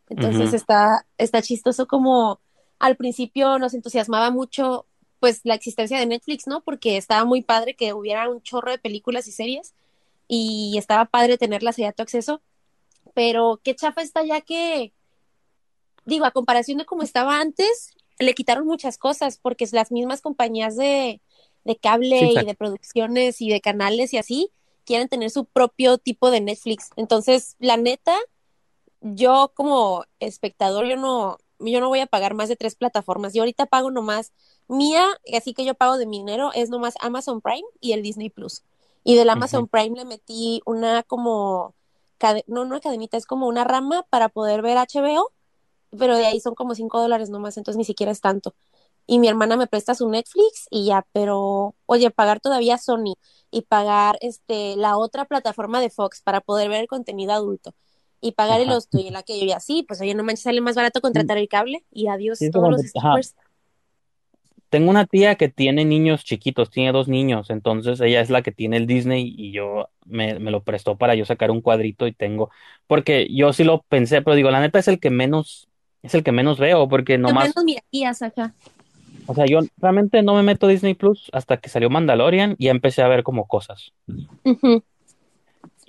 Entonces 0.10 0.54
está 0.54 1.06
está 1.20 1.42
chistoso 1.44 1.88
como 1.88 2.39
al 2.80 2.96
principio 2.96 3.60
nos 3.60 3.74
entusiasmaba 3.74 4.32
mucho 4.32 4.86
pues 5.20 5.42
la 5.44 5.56
existencia 5.56 6.00
de 6.00 6.06
Netflix, 6.06 6.48
¿no? 6.48 6.62
Porque 6.62 6.98
estaba 6.98 7.26
muy 7.26 7.42
padre 7.42 7.76
que 7.76 7.94
hubiera 7.94 8.30
un 8.30 8.42
chorro 8.42 8.72
de 8.72 8.80
películas 8.80 9.28
y 9.28 9.32
series 9.32 9.74
y 10.28 10.76
estaba 10.78 11.06
padre 11.06 11.38
tenerlas 11.38 11.78
allá 11.78 11.90
a 11.90 11.94
tu 11.94 12.04
acceso, 12.04 12.42
pero 13.14 13.60
qué 13.64 13.76
chafa 13.76 14.02
está 14.02 14.24
ya 14.24 14.42
que, 14.42 14.94
digo, 16.06 16.26
a 16.26 16.32
comparación 16.32 16.78
de 16.78 16.86
cómo 16.86 17.04
estaba 17.04 17.40
antes, 17.40 17.96
le 18.18 18.34
quitaron 18.34 18.66
muchas 18.66 18.98
cosas 18.98 19.40
porque 19.42 19.68
las 19.72 19.92
mismas 19.92 20.22
compañías 20.22 20.78
de, 20.78 21.22
de 21.66 21.76
cable 21.78 22.20
Sí, 22.20 22.38
y 22.42 22.46
de 22.46 22.56
producciones 22.56 23.42
y 23.42 23.50
de 23.50 23.62
canales 23.62 24.14
y 24.14 24.18
así 24.18 24.52
quieren 24.86 25.08
tener 25.10 25.30
su 25.30 25.46
propio 25.46 25.98
tipo 25.98 26.32
de 26.32 26.42
Netflix. 26.42 26.90
Entonces, 26.96 27.56
la 27.60 27.78
neta, 27.78 28.18
yo 29.02 29.52
como 29.54 30.06
espectador, 30.20 30.88
yo 30.88 30.96
no, 30.96 31.38
yo 31.60 31.80
no 31.80 31.89
voy 31.89 32.00
a 32.00 32.08
pagar 32.08 32.34
más 32.34 32.50
de 32.50 32.56
tres 32.56 32.75
plataformas. 32.75 33.34
Yo 33.34 33.42
ahorita 33.42 33.66
pago 33.66 33.92
nomás 33.92 34.34
mía, 34.68 35.06
así 35.36 35.54
que 35.54 35.66
yo 35.66 35.75
pago 35.75 35.98
de 35.98 36.06
mi 36.06 36.20
dinero, 36.20 36.51
es 36.54 36.70
nomás 36.70 36.96
Amazon 37.01 37.42
Prime 37.42 37.68
y 37.80 37.94
el 37.94 38.04
Disney 38.04 38.30
Plus. 38.30 38.63
Y 39.04 39.16
del 39.16 39.30
Amazon. 39.30 39.68
Prime 39.68 39.98
le 39.98 40.06
metí 40.06 40.62
una 40.66 41.04
como, 41.04 41.75
no 42.48 42.62
una 42.62 42.80
cadenita, 42.80 43.18
es 43.18 43.25
como 43.25 43.48
una 43.48 43.63
rama 43.63 44.06
para 44.10 44.30
poder 44.30 44.62
ver 44.62 44.78
HBO, 44.78 45.32
pero 45.98 46.18
de 46.18 46.25
ahí 46.25 46.39
son 46.39 46.56
como 46.56 46.75
cinco 46.75 47.01
dólares 47.01 47.30
nomás, 47.30 47.58
entonces 47.58 47.78
ni 47.78 47.86
siquiera 47.86 48.12
es 48.12 48.22
tanto. 48.22 48.56
Y 49.08 49.18
mi 49.20 49.28
hermana 49.28 49.58
me 49.58 49.68
presta 49.68 49.96
su 49.96 50.08
Netflix 50.10 50.68
y 50.70 50.86
ya, 50.86 51.08
pero 51.13 51.75
oye, 51.88 52.12
pagar 52.12 52.39
todavía 52.39 52.78
Sony 52.78 53.16
y 53.50 53.63
pagar 53.63 54.18
este 54.22 54.75
la 54.75 54.98
otra 54.98 55.25
plataforma 55.25 55.82
de 55.82 55.89
Fox 55.89 56.22
para 56.22 56.42
poder 56.42 56.70
ver 56.70 56.82
el 56.82 56.88
contenido 56.88 57.34
adulto 57.34 57.74
y 58.22 58.34
pagar 58.34 58.60
el 58.62 58.72
hosto 58.72 59.00
y 59.00 59.08
el 59.08 59.16
aquello 59.16 59.46
y 59.46 59.52
así, 59.52 59.84
pues 59.88 60.02
oye, 60.02 60.14
no 60.14 60.24
manches, 60.24 60.44
sale 60.44 60.62
más 60.62 60.76
barato 60.76 61.02
contratar 61.02 61.38
el 61.38 61.48
cable 61.48 61.84
y 61.92 62.08
adiós 62.08 62.40
todos 62.52 62.70
los 62.72 62.82
streamers. 62.82 63.36
Tengo 64.70 64.92
una 64.92 65.08
tía 65.08 65.34
que 65.34 65.50
tiene 65.50 65.84
niños 65.84 66.24
chiquitos, 66.24 66.70
tiene 66.70 66.92
dos 66.92 67.08
niños, 67.08 67.50
entonces 67.50 68.00
ella 68.02 68.22
es 68.22 68.30
la 68.30 68.44
que 68.44 68.52
tiene 68.52 68.78
el 68.78 68.86
Disney 68.86 69.34
y 69.36 69.52
yo 69.52 69.90
me, 70.06 70.38
me 70.40 70.52
lo 70.52 70.62
prestó 70.62 70.96
para 70.96 71.16
yo 71.16 71.26
sacar 71.26 71.50
un 71.50 71.62
cuadrito 71.62 72.06
y 72.06 72.14
tengo, 72.14 72.52
porque 72.86 73.28
yo 73.32 73.52
sí 73.52 73.64
lo 73.64 73.82
pensé, 73.90 74.22
pero 74.22 74.36
digo, 74.36 74.52
la 74.52 74.60
neta 74.60 74.78
es 74.78 74.88
el 74.88 75.00
que 75.00 75.10
menos, 75.10 75.68
es 76.04 76.14
el 76.14 76.24
que 76.24 76.32
menos 76.32 76.60
veo, 76.60 76.88
porque 76.88 77.18
nomás, 77.18 77.56
menos 77.56 77.66
mirarías 77.66 78.22
acá. 78.22 78.54
o 79.26 79.34
sea, 79.34 79.46
yo 79.48 79.62
realmente 79.78 80.22
no 80.22 80.36
me 80.36 80.44
meto 80.44 80.68
a 80.68 80.70
Disney 80.70 80.94
Plus 80.94 81.30
hasta 81.34 81.58
que 81.58 81.70
salió 81.70 81.90
Mandalorian 81.90 82.56
y 82.60 82.66
ya 82.66 82.72
empecé 82.72 83.02
a 83.02 83.08
ver 83.08 83.24
como 83.24 83.48
cosas. 83.48 83.92
Ujú. 84.44 84.84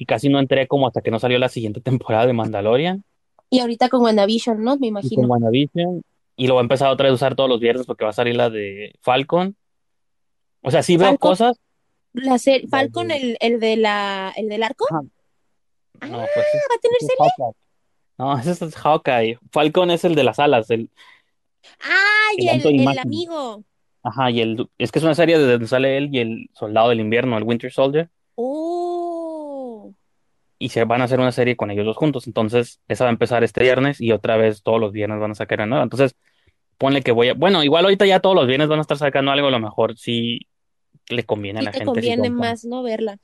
Y 0.00 0.06
casi 0.06 0.28
no 0.30 0.38
entré 0.40 0.66
como 0.66 0.86
hasta 0.88 1.02
que 1.02 1.10
no 1.10 1.18
salió 1.20 1.38
la 1.38 1.48
siguiente 1.50 1.80
temporada 1.82 2.26
de 2.26 2.32
Mandalorian 2.32 3.04
Y 3.50 3.60
ahorita 3.60 3.88
con 3.88 4.02
WandaVision, 4.02 4.62
¿no? 4.62 4.78
Me 4.78 4.88
y 5.00 5.10
con 5.12 5.24
imagino. 5.24 5.28
WandaVision. 5.28 6.02
Y 6.36 6.46
lo 6.46 6.54
voy 6.54 6.60
a 6.62 6.62
empezar 6.62 6.90
otra 6.90 7.04
vez 7.04 7.12
a 7.12 7.14
usar 7.16 7.34
todos 7.36 7.48
los 7.50 7.60
viernes 7.60 7.86
porque 7.86 8.04
va 8.04 8.10
a 8.10 8.14
salir 8.14 8.34
la 8.36 8.50
de 8.50 8.94
Falcon. 9.02 9.56
O 10.62 10.70
sea, 10.70 10.82
sí 10.82 10.96
veo 10.96 11.16
Falcon, 11.18 11.18
cosas. 11.18 11.60
la 12.14 12.38
Falcon, 12.70 13.10
el, 13.10 13.36
el 13.40 13.60
de 13.60 13.76
la, 13.76 14.32
el 14.36 14.48
del 14.48 14.62
arco. 14.62 14.86
Ah, 14.90 15.02
No, 16.00 16.30
pues 16.34 16.46
es, 16.54 16.66
va 16.70 16.74
a 16.76 16.78
tener 16.80 16.98
serie. 17.00 17.34
Hawkeye. 17.38 17.56
No, 18.18 18.38
ese 18.40 18.64
es 18.66 18.76
Hawkeye. 18.76 19.38
Falcon 19.52 19.90
es 19.90 20.04
el 20.04 20.14
de 20.14 20.24
las 20.24 20.38
alas, 20.38 20.70
el, 20.70 20.90
¡Ay, 21.80 22.48
el 22.48 22.48
el, 22.48 22.62
de 22.62 22.68
el 22.70 22.74
imagen. 22.76 23.00
amigo! 23.00 23.64
Ajá, 24.02 24.30
y 24.30 24.40
el, 24.40 24.68
es 24.78 24.92
que 24.92 24.98
es 24.98 25.04
una 25.04 25.14
serie 25.14 25.38
de 25.38 25.52
donde 25.52 25.66
sale 25.68 25.96
él 25.98 26.08
y 26.12 26.18
el 26.20 26.50
soldado 26.54 26.88
del 26.90 27.00
invierno, 27.00 27.36
el 27.38 27.44
Winter 27.44 27.72
Soldier. 27.72 28.10
¡Oh! 28.34 28.79
Y 30.60 30.68
se 30.68 30.84
van 30.84 31.00
a 31.00 31.04
hacer 31.04 31.18
una 31.18 31.32
serie 31.32 31.56
con 31.56 31.72
ellos 31.72 31.86
dos 31.86 31.96
juntos. 31.96 32.28
Entonces, 32.28 32.80
esa 32.86 33.04
va 33.04 33.10
a 33.10 33.12
empezar 33.12 33.42
este 33.42 33.62
viernes 33.62 34.00
y 34.00 34.12
otra 34.12 34.36
vez 34.36 34.62
todos 34.62 34.78
los 34.78 34.92
viernes 34.92 35.18
van 35.18 35.32
a 35.32 35.34
sacar 35.34 35.58
una 35.58 35.66
nueva. 35.66 35.82
Entonces, 35.82 36.14
ponle 36.78 37.02
que 37.02 37.12
voy 37.12 37.30
a. 37.30 37.34
Bueno, 37.34 37.64
igual 37.64 37.84
ahorita 37.84 38.06
ya 38.06 38.20
todos 38.20 38.36
los 38.36 38.46
viernes 38.46 38.68
van 38.68 38.78
a 38.78 38.82
estar 38.82 38.98
sacando 38.98 39.32
algo, 39.32 39.48
a 39.48 39.50
lo 39.50 39.58
mejor 39.58 39.96
sí 39.98 40.46
le 41.08 41.24
conviene 41.24 41.60
a 41.60 41.62
la 41.62 41.70
te 41.72 41.78
gente 41.78 41.92
conviene 41.92 42.30
más 42.30 42.64
no 42.64 42.82
verla. 42.82 43.18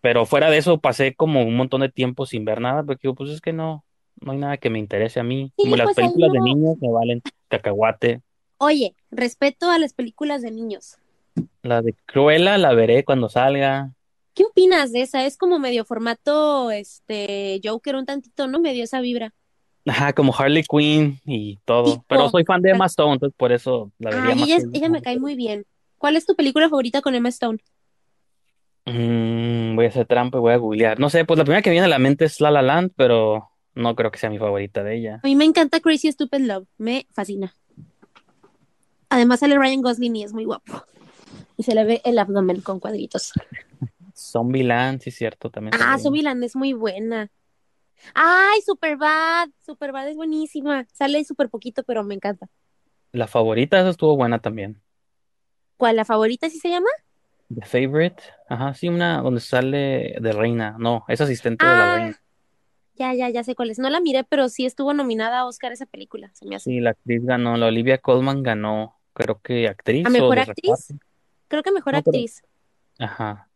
Pero 0.00 0.26
fuera 0.26 0.50
de 0.50 0.58
eso, 0.58 0.78
pasé 0.78 1.14
como 1.14 1.42
un 1.42 1.56
montón 1.56 1.80
de 1.80 1.88
tiempo 1.88 2.24
sin 2.24 2.44
ver 2.44 2.60
nada, 2.60 2.82
porque 2.82 3.00
digo, 3.02 3.14
pues 3.14 3.30
es 3.30 3.40
que 3.40 3.52
no, 3.52 3.84
no 4.20 4.32
hay 4.32 4.38
nada 4.38 4.56
que 4.56 4.70
me 4.70 4.78
interese 4.78 5.20
a 5.20 5.24
mí. 5.24 5.52
Sí, 5.56 5.64
Como 5.64 5.76
las 5.76 5.86
pues 5.86 5.98
ahí 5.98 6.04
películas 6.04 6.32
de 6.32 6.40
niños 6.40 6.76
me 6.80 6.90
valen 6.90 7.22
cacahuate. 7.48 8.22
Oye, 8.58 8.94
respeto 9.10 9.70
a 9.70 9.78
las 9.78 9.92
películas 9.92 10.42
de 10.42 10.50
niños. 10.50 10.96
La 11.62 11.82
de 11.82 11.94
Cruella 12.06 12.58
la 12.58 12.74
veré 12.74 13.04
cuando 13.04 13.28
salga. 13.28 13.92
¿Qué 14.38 14.44
opinas 14.44 14.92
de 14.92 15.02
esa? 15.02 15.26
Es 15.26 15.36
como 15.36 15.58
medio 15.58 15.84
formato, 15.84 16.70
este, 16.70 17.60
Joker 17.64 17.96
un 17.96 18.06
tantito, 18.06 18.46
¿no? 18.46 18.60
Medio 18.60 18.84
esa 18.84 19.00
vibra. 19.00 19.34
Ajá, 19.84 20.12
como 20.12 20.32
Harley 20.32 20.62
Quinn 20.62 21.18
y 21.26 21.58
todo. 21.64 22.04
Pero 22.06 22.28
soy 22.28 22.44
fan 22.44 22.62
de 22.62 22.70
Emma 22.70 22.86
Stone, 22.86 23.14
entonces 23.14 23.34
por 23.36 23.50
eso 23.50 23.90
la 23.98 24.10
vería 24.10 24.36
más 24.36 24.44
ella, 24.44 24.56
es- 24.58 24.64
ella 24.74 24.88
me 24.90 25.02
cae 25.02 25.18
muy 25.18 25.34
bien. 25.34 25.66
¿Cuál 25.96 26.14
es 26.14 26.24
tu 26.24 26.36
película 26.36 26.68
favorita 26.68 27.02
con 27.02 27.16
Emma 27.16 27.30
Stone? 27.30 27.58
Mm, 28.86 29.74
voy 29.74 29.86
a 29.86 29.88
hacer 29.88 30.06
trampa 30.06 30.38
y 30.38 30.40
voy 30.40 30.52
a 30.52 30.56
googlear. 30.58 31.00
No 31.00 31.10
sé, 31.10 31.24
pues 31.24 31.36
la 31.36 31.42
primera 31.44 31.60
que 31.62 31.70
viene 31.70 31.86
a 31.86 31.88
la 31.88 31.98
mente 31.98 32.24
es 32.26 32.40
La 32.40 32.52
La 32.52 32.62
Land, 32.62 32.92
pero 32.94 33.50
no 33.74 33.96
creo 33.96 34.12
que 34.12 34.20
sea 34.20 34.30
mi 34.30 34.38
favorita 34.38 34.84
de 34.84 34.98
ella. 34.98 35.14
A 35.20 35.26
mí 35.26 35.34
me 35.34 35.46
encanta 35.46 35.80
Crazy 35.80 36.12
Stupid 36.12 36.42
Love, 36.42 36.68
me 36.76 37.08
fascina. 37.10 37.56
Además 39.08 39.40
sale 39.40 39.58
Ryan 39.58 39.82
Gosling 39.82 40.14
y 40.14 40.22
es 40.22 40.32
muy 40.32 40.44
guapo. 40.44 40.84
Y 41.56 41.64
se 41.64 41.74
le 41.74 41.82
ve 41.84 42.00
el 42.04 42.20
abdomen 42.20 42.60
con 42.60 42.78
cuadritos. 42.78 43.32
Zombieland, 44.18 45.00
sí, 45.00 45.10
cierto, 45.10 45.50
también. 45.50 45.74
Ah. 45.80 45.98
Zombieland 45.98 46.42
es 46.44 46.56
muy 46.56 46.72
buena. 46.72 47.30
Ay, 48.14 48.60
Superbad. 48.62 49.48
Superbad 49.64 50.08
es 50.08 50.16
buenísima. 50.16 50.86
Sale 50.92 51.24
súper 51.24 51.48
poquito, 51.50 51.82
pero 51.84 52.04
me 52.04 52.14
encanta. 52.14 52.48
La 53.12 53.26
favorita, 53.26 53.78
esa 53.80 53.90
estuvo 53.90 54.16
buena 54.16 54.40
también. 54.40 54.82
¿Cuál? 55.76 55.96
¿La 55.96 56.04
favorita 56.04 56.50
sí 56.50 56.58
se 56.58 56.68
llama? 56.68 56.88
The 57.54 57.64
Favorite, 57.64 58.22
ajá, 58.48 58.74
sí, 58.74 58.88
una 58.88 59.22
donde 59.22 59.40
sale 59.40 60.16
de 60.20 60.32
reina. 60.32 60.76
No, 60.78 61.04
es 61.08 61.20
asistente 61.20 61.64
de 61.64 61.72
la 61.76 61.84
Ah, 61.84 61.94
reina. 61.94 62.20
ya, 62.96 63.14
ya, 63.14 63.30
ya 63.30 63.42
sé 63.42 63.54
cuál 63.54 63.70
es. 63.70 63.78
No 63.78 63.88
la 63.88 64.00
miré, 64.00 64.24
pero 64.24 64.48
sí 64.48 64.66
estuvo 64.66 64.92
nominada 64.92 65.40
a 65.40 65.46
Oscar 65.46 65.72
esa 65.72 65.86
película, 65.86 66.30
se 66.34 66.46
me 66.46 66.56
hace. 66.56 66.70
Sí, 66.70 66.80
la 66.80 66.90
actriz 66.90 67.24
ganó, 67.24 67.56
la 67.56 67.66
Olivia 67.66 67.98
Colman 67.98 68.42
ganó, 68.42 68.98
creo 69.14 69.40
que 69.40 69.66
actriz 69.68 70.06
¿A 70.06 70.10
mejor 70.10 70.38
actriz? 70.38 70.88
reparto. 70.88 71.06
Creo 71.48 71.62
que 71.62 71.72
mejor 71.72 71.94
No, 71.94 72.02
pero, 72.02 72.18
actriz. 72.18 72.42
ajá, 72.98 73.47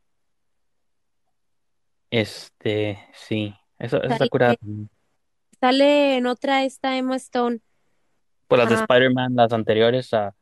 este, 2.12 2.98
sí, 3.14 3.54
esa, 3.78 3.96
esa 3.96 4.16
está 4.16 4.18
Sale, 4.18 4.28
curada 4.28 4.56
sale 5.58 6.16
en 6.18 6.26
otra 6.26 6.64
esta 6.64 6.96
Emma 6.96 7.16
Stone. 7.16 7.60
Pues 8.48 8.58
las 8.58 8.68
de 8.68 8.74
Ah, 8.76 8.80
Spider-Man, 8.80 9.34
las 9.34 9.52
anteriores 9.52 10.12
a, 10.12 10.34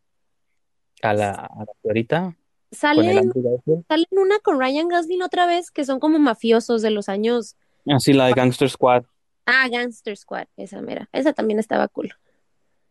a 1.02 1.14
la, 1.14 1.30
a 1.30 1.58
la 1.58 1.72
de 1.82 1.88
ahorita, 1.90 2.20
con 2.22 2.34
el 2.34 2.76
sale 2.76 3.10
en, 3.12 3.18
Andrew 3.18 3.42
Garfield. 3.42 3.84
sale 3.88 4.06
en 4.10 4.18
una 4.18 4.38
con 4.40 4.58
Ryan 4.60 4.88
Gosling 4.88 5.22
otra 5.22 5.46
vez, 5.46 5.70
que 5.70 5.84
son 5.84 6.00
como 6.00 6.18
mafiosos 6.18 6.82
de 6.82 6.90
los 6.90 7.08
años. 7.08 7.56
Ah, 7.88 8.00
sí, 8.00 8.12
la 8.12 8.26
de 8.26 8.32
Gangster 8.32 8.68
Squad. 8.68 9.04
Ah, 9.46 9.68
Gangster 9.70 10.16
Squad, 10.16 10.46
esa 10.56 10.80
mera. 10.82 11.08
Esa 11.12 11.32
también 11.32 11.58
estaba 11.60 11.86
cool. 11.88 12.12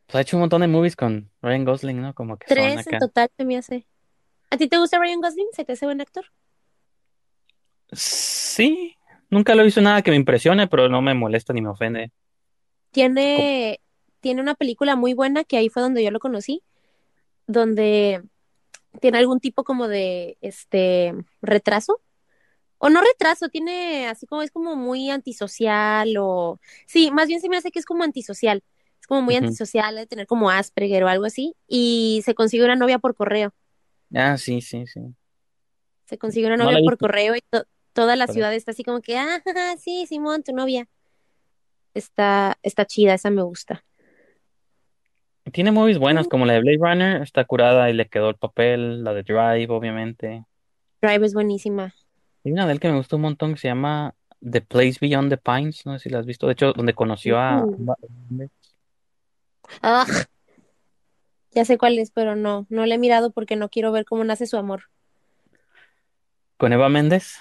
Pues 0.05 0.15
ha 0.15 0.21
hecho 0.21 0.37
un 0.37 0.41
montón 0.41 0.61
de 0.61 0.67
movies 0.67 0.95
con 0.95 1.29
Ryan 1.41 1.65
Gosling, 1.65 2.01
¿no? 2.01 2.13
Como 2.15 2.37
que 2.37 2.47
son 2.47 2.55
Tres 2.55 2.73
en 2.73 2.79
acá. 2.79 2.99
total 2.99 3.29
se 3.35 3.45
me 3.45 3.57
hace. 3.57 3.85
¿A 4.49 4.57
ti 4.57 4.67
te 4.67 4.77
gusta 4.77 4.99
Ryan 4.99 5.21
Gosling? 5.21 5.47
¿Se 5.51 5.65
te 5.65 5.73
hace 5.73 5.85
buen 5.85 6.01
actor? 6.01 6.25
Sí, 7.91 8.95
nunca 9.29 9.55
lo 9.55 9.65
hizo 9.65 9.81
nada 9.81 10.01
que 10.01 10.11
me 10.11 10.17
impresione, 10.17 10.67
pero 10.67 10.89
no 10.89 11.01
me 11.01 11.13
molesta 11.13 11.53
ni 11.53 11.61
me 11.61 11.69
ofende. 11.69 12.11
Tiene, 12.91 13.79
tiene 14.19 14.41
una 14.41 14.55
película 14.55 14.95
muy 14.95 15.13
buena 15.13 15.43
que 15.43 15.57
ahí 15.57 15.69
fue 15.69 15.81
donde 15.81 16.03
yo 16.03 16.11
lo 16.11 16.19
conocí, 16.19 16.63
donde 17.47 18.23
tiene 19.01 19.17
algún 19.19 19.39
tipo 19.39 19.63
como 19.63 19.87
de 19.87 20.37
este 20.41 21.13
retraso. 21.41 22.01
O 22.79 22.89
no 22.89 23.01
retraso, 23.01 23.49
tiene 23.49 24.07
así 24.07 24.25
como 24.27 24.41
es 24.41 24.51
como 24.51 24.75
muy 24.75 25.09
antisocial 25.09 26.15
o 26.17 26.59
sí, 26.87 27.11
más 27.11 27.27
bien 27.27 27.41
se 27.41 27.49
me 27.49 27.57
hace 27.57 27.71
que 27.71 27.79
es 27.79 27.85
como 27.85 28.03
antisocial. 28.03 28.63
Es 29.01 29.07
como 29.07 29.21
muy 29.21 29.35
antisocial, 29.35 29.95
de 29.95 30.07
tener 30.07 30.27
como 30.27 30.49
Asperger 30.49 31.03
o 31.03 31.07
algo 31.07 31.25
así. 31.25 31.55
Y 31.67 32.21
se 32.25 32.35
consigue 32.35 32.65
una 32.65 32.75
novia 32.75 32.99
por 32.99 33.15
correo. 33.15 33.53
Ah, 34.15 34.37
sí, 34.37 34.61
sí, 34.61 34.85
sí. 34.87 35.01
Se 36.05 36.17
consigue 36.17 36.47
una 36.47 36.57
No 36.57 36.65
novia 36.65 36.79
he 36.79 36.81
por 36.81 36.93
visto, 36.93 37.05
correo 37.05 37.35
y 37.35 37.41
to- 37.49 37.65
toda 37.93 38.15
la 38.15 38.27
ciudad 38.27 38.53
está 38.53 38.71
así 38.71 38.83
como 38.83 39.01
que, 39.01 39.17
ah, 39.17 39.41
sí, 39.79 40.05
Simón, 40.07 40.43
tu 40.43 40.53
novia. 40.53 40.87
Está, 41.93 42.57
está 42.61 42.85
chida, 42.85 43.13
esa 43.13 43.29
me 43.29 43.41
gusta. 43.41 43.83
tiene 45.51 45.71
movies 45.71 45.97
buenas, 45.97 46.27
como 46.27 46.45
la 46.45 46.53
de 46.53 46.59
Blade 46.59 46.77
Runner, 46.79 47.21
está 47.21 47.43
curada 47.45 47.89
y 47.89 47.93
le 47.93 48.07
quedó 48.07 48.29
el 48.29 48.35
papel, 48.35 49.03
la 49.03 49.13
de 49.13 49.23
Drive, 49.23 49.67
obviamente. 49.69 50.45
Drive 51.01 51.25
es 51.25 51.33
buenísima. 51.33 51.93
Hay 52.45 52.51
una 52.51 52.65
de 52.65 52.73
él 52.73 52.79
que 52.79 52.89
me 52.89 52.97
gustó 52.97 53.15
un 53.15 53.23
montón 53.23 53.53
que 53.53 53.59
se 53.59 53.67
llama 53.67 54.13
The 54.39 54.61
Place 54.61 54.97
Beyond 55.01 55.29
the 55.29 55.37
Pines, 55.37 55.85
no 55.85 55.93
sé 55.93 56.03
si 56.03 56.09
la 56.09 56.19
has 56.19 56.25
visto, 56.25 56.47
de 56.47 56.53
hecho, 56.53 56.73
donde 56.73 56.93
conoció 56.93 57.37
a 57.37 57.65
ah, 59.81 60.05
ya 61.51 61.65
sé 61.65 61.77
cuál 61.77 61.97
es, 61.99 62.11
pero 62.11 62.35
no, 62.35 62.65
no 62.69 62.85
la 62.85 62.95
he 62.95 62.97
mirado 62.97 63.31
porque 63.31 63.55
no 63.55 63.69
quiero 63.69 63.91
ver 63.91 64.05
cómo 64.05 64.23
nace 64.23 64.45
su 64.45 64.57
amor. 64.57 64.83
con 66.57 66.73
Eva 66.73 66.89
Méndez, 66.89 67.39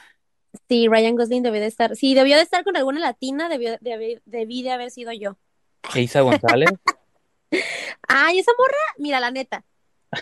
Sí, 0.68 0.88
Ryan 0.88 1.14
Gosling 1.16 1.42
debió 1.42 1.60
de 1.60 1.66
estar, 1.66 1.94
sí, 1.96 2.14
debió 2.14 2.36
de 2.36 2.42
estar 2.42 2.64
con 2.64 2.76
alguna 2.76 3.00
latina, 3.00 3.48
debió, 3.48 3.76
de 3.80 3.92
haber- 3.92 4.22
debí 4.24 4.62
de 4.62 4.70
haber 4.72 4.90
sido 4.90 5.12
yo. 5.12 5.36
Isa 5.94 6.20
González. 6.22 6.70
Ay, 8.08 8.38
esa 8.38 8.52
morra, 8.58 8.76
mira, 8.98 9.20
la 9.20 9.30
neta, 9.30 9.64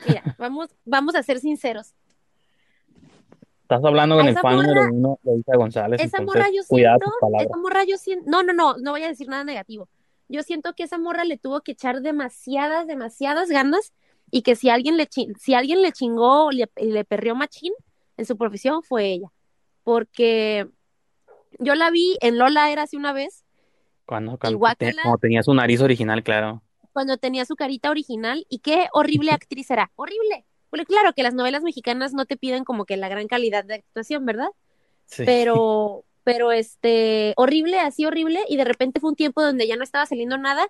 mira, 0.06 0.22
vamos, 0.38 0.68
vamos 0.84 1.14
a 1.14 1.22
ser 1.22 1.38
sinceros. 1.40 1.94
Estás 3.62 3.84
hablando 3.84 4.16
con 4.16 4.28
el 4.28 4.36
fan 4.38 4.56
número 4.56 4.82
uno 4.92 5.18
de 5.22 5.38
Isa 5.38 5.56
González, 5.56 6.00
esa 6.00 6.20
morra 6.22 6.46
yo 6.54 6.62
siento, 6.62 7.06
esa 7.44 7.56
morra 7.56 7.84
yo 7.84 7.96
siento, 7.98 8.30
no, 8.30 8.42
no, 8.44 8.52
no, 8.52 8.76
no 8.76 8.90
voy 8.92 9.02
a 9.02 9.08
decir 9.08 9.28
nada 9.28 9.42
negativo. 9.44 9.88
Yo 10.28 10.42
siento 10.42 10.72
que 10.74 10.84
esa 10.84 10.98
morra 10.98 11.24
le 11.24 11.36
tuvo 11.36 11.60
que 11.62 11.72
echar 11.72 12.00
demasiadas, 12.00 12.86
demasiadas 12.86 13.48
ganas 13.48 13.92
y 14.30 14.42
que 14.42 14.56
si 14.56 14.70
alguien 14.70 14.96
le, 14.96 15.08
si 15.38 15.54
alguien 15.54 15.82
le 15.82 15.92
chingó 15.92 16.50
y 16.52 16.56
le, 16.56 16.70
le 16.76 17.04
perrió 17.04 17.34
machín 17.34 17.72
en 18.16 18.24
su 18.26 18.36
profesión 18.36 18.82
fue 18.82 19.06
ella. 19.06 19.32
Porque 19.86 20.66
yo 21.58 21.74
la 21.76 21.90
vi 21.90 22.18
en 22.20 22.38
Lola 22.38 22.70
era 22.72 22.82
hace 22.82 22.96
una 22.96 23.12
vez 23.12 23.44
Cuando, 24.06 24.38
cuando, 24.38 24.60
te- 24.76 24.96
cuando 25.02 25.18
tenía 25.18 25.42
su 25.42 25.54
nariz 25.54 25.80
original, 25.80 26.22
claro. 26.24 26.62
cuando 26.92 27.16
tenía 27.18 27.44
su 27.44 27.56
carita 27.56 27.90
original 27.90 28.46
y 28.48 28.60
qué 28.60 28.88
horrible 28.92 29.30
actriz 29.32 29.70
era, 29.70 29.92
horrible. 29.96 30.46
Porque 30.70 30.86
claro 30.86 31.12
que 31.14 31.22
las 31.22 31.34
novelas 31.34 31.62
mexicanas 31.62 32.12
no 32.14 32.26
te 32.26 32.36
piden 32.36 32.64
como 32.64 32.84
que 32.86 32.96
la 32.96 33.08
gran 33.08 33.28
calidad 33.28 33.64
de 33.64 33.74
actuación, 33.76 34.26
¿verdad? 34.26 34.48
Sí. 35.06 35.24
Pero, 35.24 36.04
pero 36.24 36.52
este, 36.52 37.34
horrible, 37.36 37.78
así 37.80 38.04
horrible, 38.06 38.40
y 38.48 38.56
de 38.56 38.64
repente 38.64 39.00
fue 39.00 39.10
un 39.10 39.16
tiempo 39.16 39.42
donde 39.42 39.66
ya 39.68 39.76
no 39.76 39.84
estaba 39.84 40.06
saliendo 40.06 40.38
nada, 40.38 40.68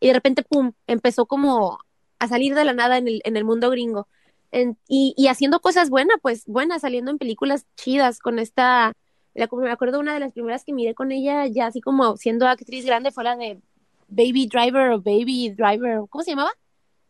y 0.00 0.08
de 0.08 0.12
repente, 0.14 0.42
pum, 0.42 0.72
empezó 0.86 1.26
como 1.26 1.78
a 2.18 2.28
salir 2.28 2.54
de 2.54 2.64
la 2.64 2.72
nada 2.74 2.98
en 2.98 3.08
el, 3.08 3.20
en 3.24 3.36
el 3.36 3.44
mundo 3.44 3.70
gringo. 3.70 4.08
En- 4.56 4.78
y, 4.88 5.12
y 5.18 5.26
haciendo 5.26 5.60
cosas 5.60 5.90
buenas, 5.90 6.16
pues 6.22 6.46
buenas, 6.46 6.80
saliendo 6.80 7.10
en 7.10 7.18
películas 7.18 7.66
chidas 7.76 8.18
con 8.20 8.38
esta, 8.38 8.94
la, 9.34 9.48
me 9.52 9.70
acuerdo 9.70 10.00
una 10.00 10.14
de 10.14 10.20
las 10.20 10.32
primeras 10.32 10.64
que 10.64 10.72
miré 10.72 10.94
con 10.94 11.12
ella, 11.12 11.46
ya 11.46 11.66
así 11.66 11.82
como 11.82 12.16
siendo 12.16 12.48
actriz 12.48 12.86
grande, 12.86 13.10
fue 13.10 13.24
la 13.24 13.36
de 13.36 13.60
Baby 14.08 14.46
Driver 14.46 14.92
o 14.92 15.00
Baby 15.00 15.50
Driver, 15.50 16.00
¿cómo 16.08 16.24
se 16.24 16.30
llamaba? 16.30 16.52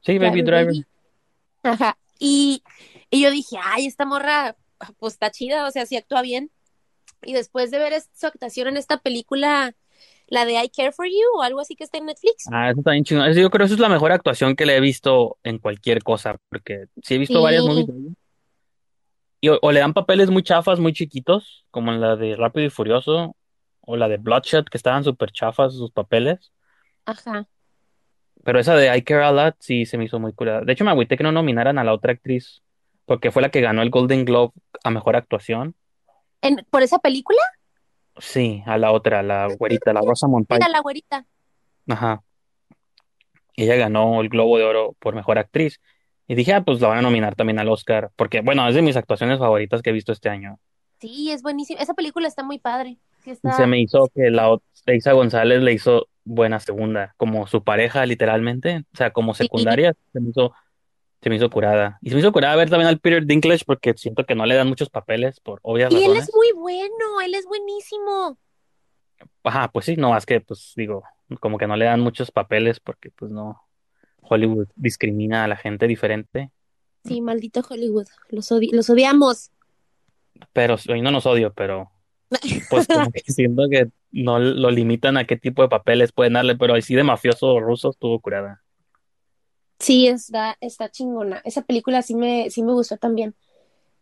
Sí, 0.01 0.19
Baby 0.19 0.43
Driver. 0.43 0.67
Baby. 0.67 0.87
Ajá. 1.63 1.97
Y, 2.19 2.65
y 3.11 3.23
yo 3.23 3.31
dije, 3.31 3.57
ay, 3.63 3.87
esta 3.87 4.05
morra, 4.05 4.57
pues 4.99 5.13
está 5.13 5.31
chida, 5.31 5.69
o 5.69 5.71
sea, 5.71 5.87
sí 5.87 5.97
actúa 5.97 6.23
bien. 6.23 6.51
Y 7.23 7.33
después 7.33 7.71
de 7.71 7.79
ver 7.79 7.95
su 8.13 8.27
actuación 8.27 8.67
en 8.67 8.77
esta 8.77 8.99
película, 8.99 9.77
la 10.29 10.45
de 10.45 10.55
I 10.63 10.69
Care 10.71 10.93
for 10.93 11.07
You 11.07 11.39
o 11.39 11.43
algo 11.43 11.61
así 11.61 11.77
que 11.77 11.85
está 11.85 11.99
en 11.99 12.07
Netflix. 12.07 12.53
Ah, 12.53 12.71
eso 12.71 12.81
está 12.81 12.93
bien 12.93 13.05
chingón. 13.05 13.33
Yo 13.35 13.51
creo 13.51 13.59
que 13.61 13.65
eso 13.65 13.75
es 13.75 13.81
la 13.81 13.89
mejor 13.89 14.13
actuación 14.13 14.55
que 14.55 14.67
le 14.67 14.77
he 14.77 14.81
visto 14.81 15.39
en 15.43 15.59
cualquier 15.59 16.03
cosa, 16.03 16.37
porque 16.49 16.87
sí 17.03 17.15
he 17.15 17.19
visto 17.19 17.43
varias 17.43 17.65
movies 17.65 17.87
Sí, 17.87 17.93
de 17.93 17.93
ella. 17.93 18.11
Y 19.41 19.49
o, 19.51 19.59
o 19.63 19.73
le 19.73 19.81
dan 19.81 19.95
papeles 19.95 20.31
muy 20.31 20.43
chafas, 20.43 20.79
muy 20.81 20.93
chiquitos, 20.93 21.67
como 21.71 21.93
en 21.93 22.01
la 22.01 22.17
de 22.17 22.37
Rápido 22.37 22.67
y 22.67 22.71
Furioso, 22.71 23.37
o 23.81 23.97
la 23.97 24.09
de 24.09 24.17
Bloodshot, 24.19 24.69
que 24.69 24.77
estaban 24.79 25.05
súper 25.05 25.31
chafas 25.33 25.75
sus 25.75 25.91
papeles. 25.93 26.53
ajá. 27.05 27.47
Pero 28.45 28.59
esa 28.61 28.77
de 28.77 28.97
I 28.97 29.03
Care 29.03 29.25
a 29.25 29.33
Lot 29.33 29.57
sí 29.61 29.87
se 29.87 29.99
me 29.99 30.05
hizo 30.05 30.19
muy 30.21 30.33
curada. 30.33 30.61
De 30.63 30.73
hecho, 30.73 30.85
me 30.85 30.91
agüité 30.91 31.17
que 31.17 31.25
no 31.25 31.33
nominaran 31.33 31.79
a 31.79 31.85
la 31.85 31.93
otra 31.95 32.13
actriz, 32.13 32.63
porque 33.05 33.31
fue 33.33 33.43
la 33.43 33.51
que 33.51 33.61
ganó 33.61 33.83
el 33.83 33.91
Golden 33.91 34.25
Globe 34.25 34.53
a 34.85 34.91
mejor 34.91 35.17
actuación. 35.17 35.75
En, 36.43 36.65
¿por 36.71 36.83
esa 36.83 36.99
película? 36.99 37.41
Sí, 38.19 38.63
a 38.67 38.79
la 38.79 38.93
otra, 38.93 39.23
la 39.23 39.49
güerita, 39.59 39.93
la 39.93 40.01
Rosamund 40.01 40.47
Mira 40.49 40.59
Pike. 40.59 40.73
la 40.73 40.81
güerita. 40.81 41.27
Ajá. 41.89 42.23
Ella 43.57 43.77
ganó 43.77 44.21
el 44.21 44.29
Globo 44.29 44.59
de 44.59 44.65
Oro 44.65 44.95
por 44.99 45.15
mejor 45.15 45.39
actriz. 45.39 45.81
Y 46.29 46.35
dije, 46.35 46.53
ah, 46.53 46.65
pues 46.65 46.81
la 46.81 46.89
van 46.89 46.99
a 46.99 47.03
nominar 47.03 47.37
también 47.37 47.59
al 47.59 47.69
Oscar, 47.69 48.11
porque 48.17 48.41
bueno, 48.41 48.67
es 48.69 48.75
de 48.75 48.83
mis 48.83 48.97
actuaciones 48.97 49.39
favoritas 49.39 49.81
que 49.83 49.91
he 49.91 49.93
visto 49.93 50.13
este 50.13 50.29
año. 50.29 50.59
Sí, 51.01 51.31
es 51.31 51.43
buenísima. 51.43 51.81
Esa 51.81 51.95
película 51.95 52.27
está 52.27 52.43
muy 52.43 52.59
padre. 52.59 52.97
Sí 53.23 53.35
se 53.57 53.67
me 53.67 53.81
hizo 53.81 54.09
que 54.15 54.31
la 54.31 54.57
Isa 54.87 55.13
González 55.13 55.61
le 55.61 55.73
hizo 55.73 56.07
buena 56.25 56.61
segunda, 56.61 57.15
como 57.17 57.47
su 57.47 57.63
pareja 57.65 58.07
literalmente, 58.07 58.85
o 58.93 58.97
sea, 58.97 59.13
como 59.13 59.35
Sí. 59.35 59.45
secundaria, 59.45 59.95
se 60.13 60.21
me 60.21 60.31
hizo, 60.31 60.53
se 61.23 61.31
me 61.31 61.37
hizo 61.37 61.51
curada. 61.51 61.99
Y 62.03 62.09
se 62.11 62.15
me 62.15 62.21
hizo 62.21 62.33
curada 62.33 62.57
ver 62.57 62.71
también 62.71 62.89
al 62.89 62.99
Peter 62.99 63.25
Dinklage 63.27 63.65
porque 63.67 63.95
siento 63.97 64.25
que 64.25 64.35
no 64.35 64.47
le 64.47 64.55
dan 64.55 64.69
muchos 64.69 64.91
papeles 64.91 65.41
por 65.41 65.61
obvias 65.63 65.93
Y 65.93 65.97
él 65.97 66.03
es 66.03 66.09
razones. 66.11 66.31
muy 66.35 66.53
bueno, 66.53 67.21
él 67.25 67.35
es 67.35 67.47
buenísimo. 67.47 68.39
Ajá, 69.45 69.69
pues 69.73 69.87
sí, 69.87 69.97
no, 69.97 70.11
más 70.11 70.27
que 70.27 70.41
pues 70.41 70.73
digo, 70.77 71.03
como 71.41 71.59
que 71.59 71.67
no 71.67 71.77
le 71.77 71.87
dan 71.87 72.01
muchos 72.01 72.31
papeles 72.31 72.81
porque 72.81 73.11
pues 73.11 73.31
no, 73.31 73.63
Hollywood 74.21 74.69
discrimina 74.77 75.45
a 75.45 75.49
la 75.49 75.57
gente 75.57 75.87
diferente, 75.87 76.51
Sí, 77.05 77.21
maldito 77.21 77.61
Hollywood. 77.69 78.07
Los, 78.31 78.51
odi- 78.51 78.73
los 78.73 78.91
odiamos. 78.91 79.53
pero 80.53 80.77
hoy 80.89 81.01
no 81.03 81.11
nos 81.13 81.25
odio, 81.27 81.53
pero 81.55 81.91
pues 82.69 82.87
como 82.93 83.11
que 83.13 83.21
siento 83.33 83.69
que 83.71 83.89
no 84.11 84.39
lo 84.41 84.71
limitan 84.73 85.17
a 85.17 85.25
qué 85.25 85.37
tipo 85.37 85.63
de 85.63 85.69
papeles 85.69 86.11
pueden 86.13 86.33
darle, 86.33 86.57
pero 86.57 86.75
así 86.75 86.95
de 86.97 87.05
mafioso 87.05 87.61
ruso 87.61 87.91
estuvo 87.91 88.19
curada. 88.21 88.63
Sí, 89.79 90.07
está, 90.09 90.57
está 90.61 90.91
chingona. 90.91 91.41
Esa 91.45 91.63
película 91.63 92.03
sí 92.03 92.15
me, 92.15 92.51
sí 92.51 92.63
me 92.63 92.73
gustó 92.73 92.97
también. 92.97 93.35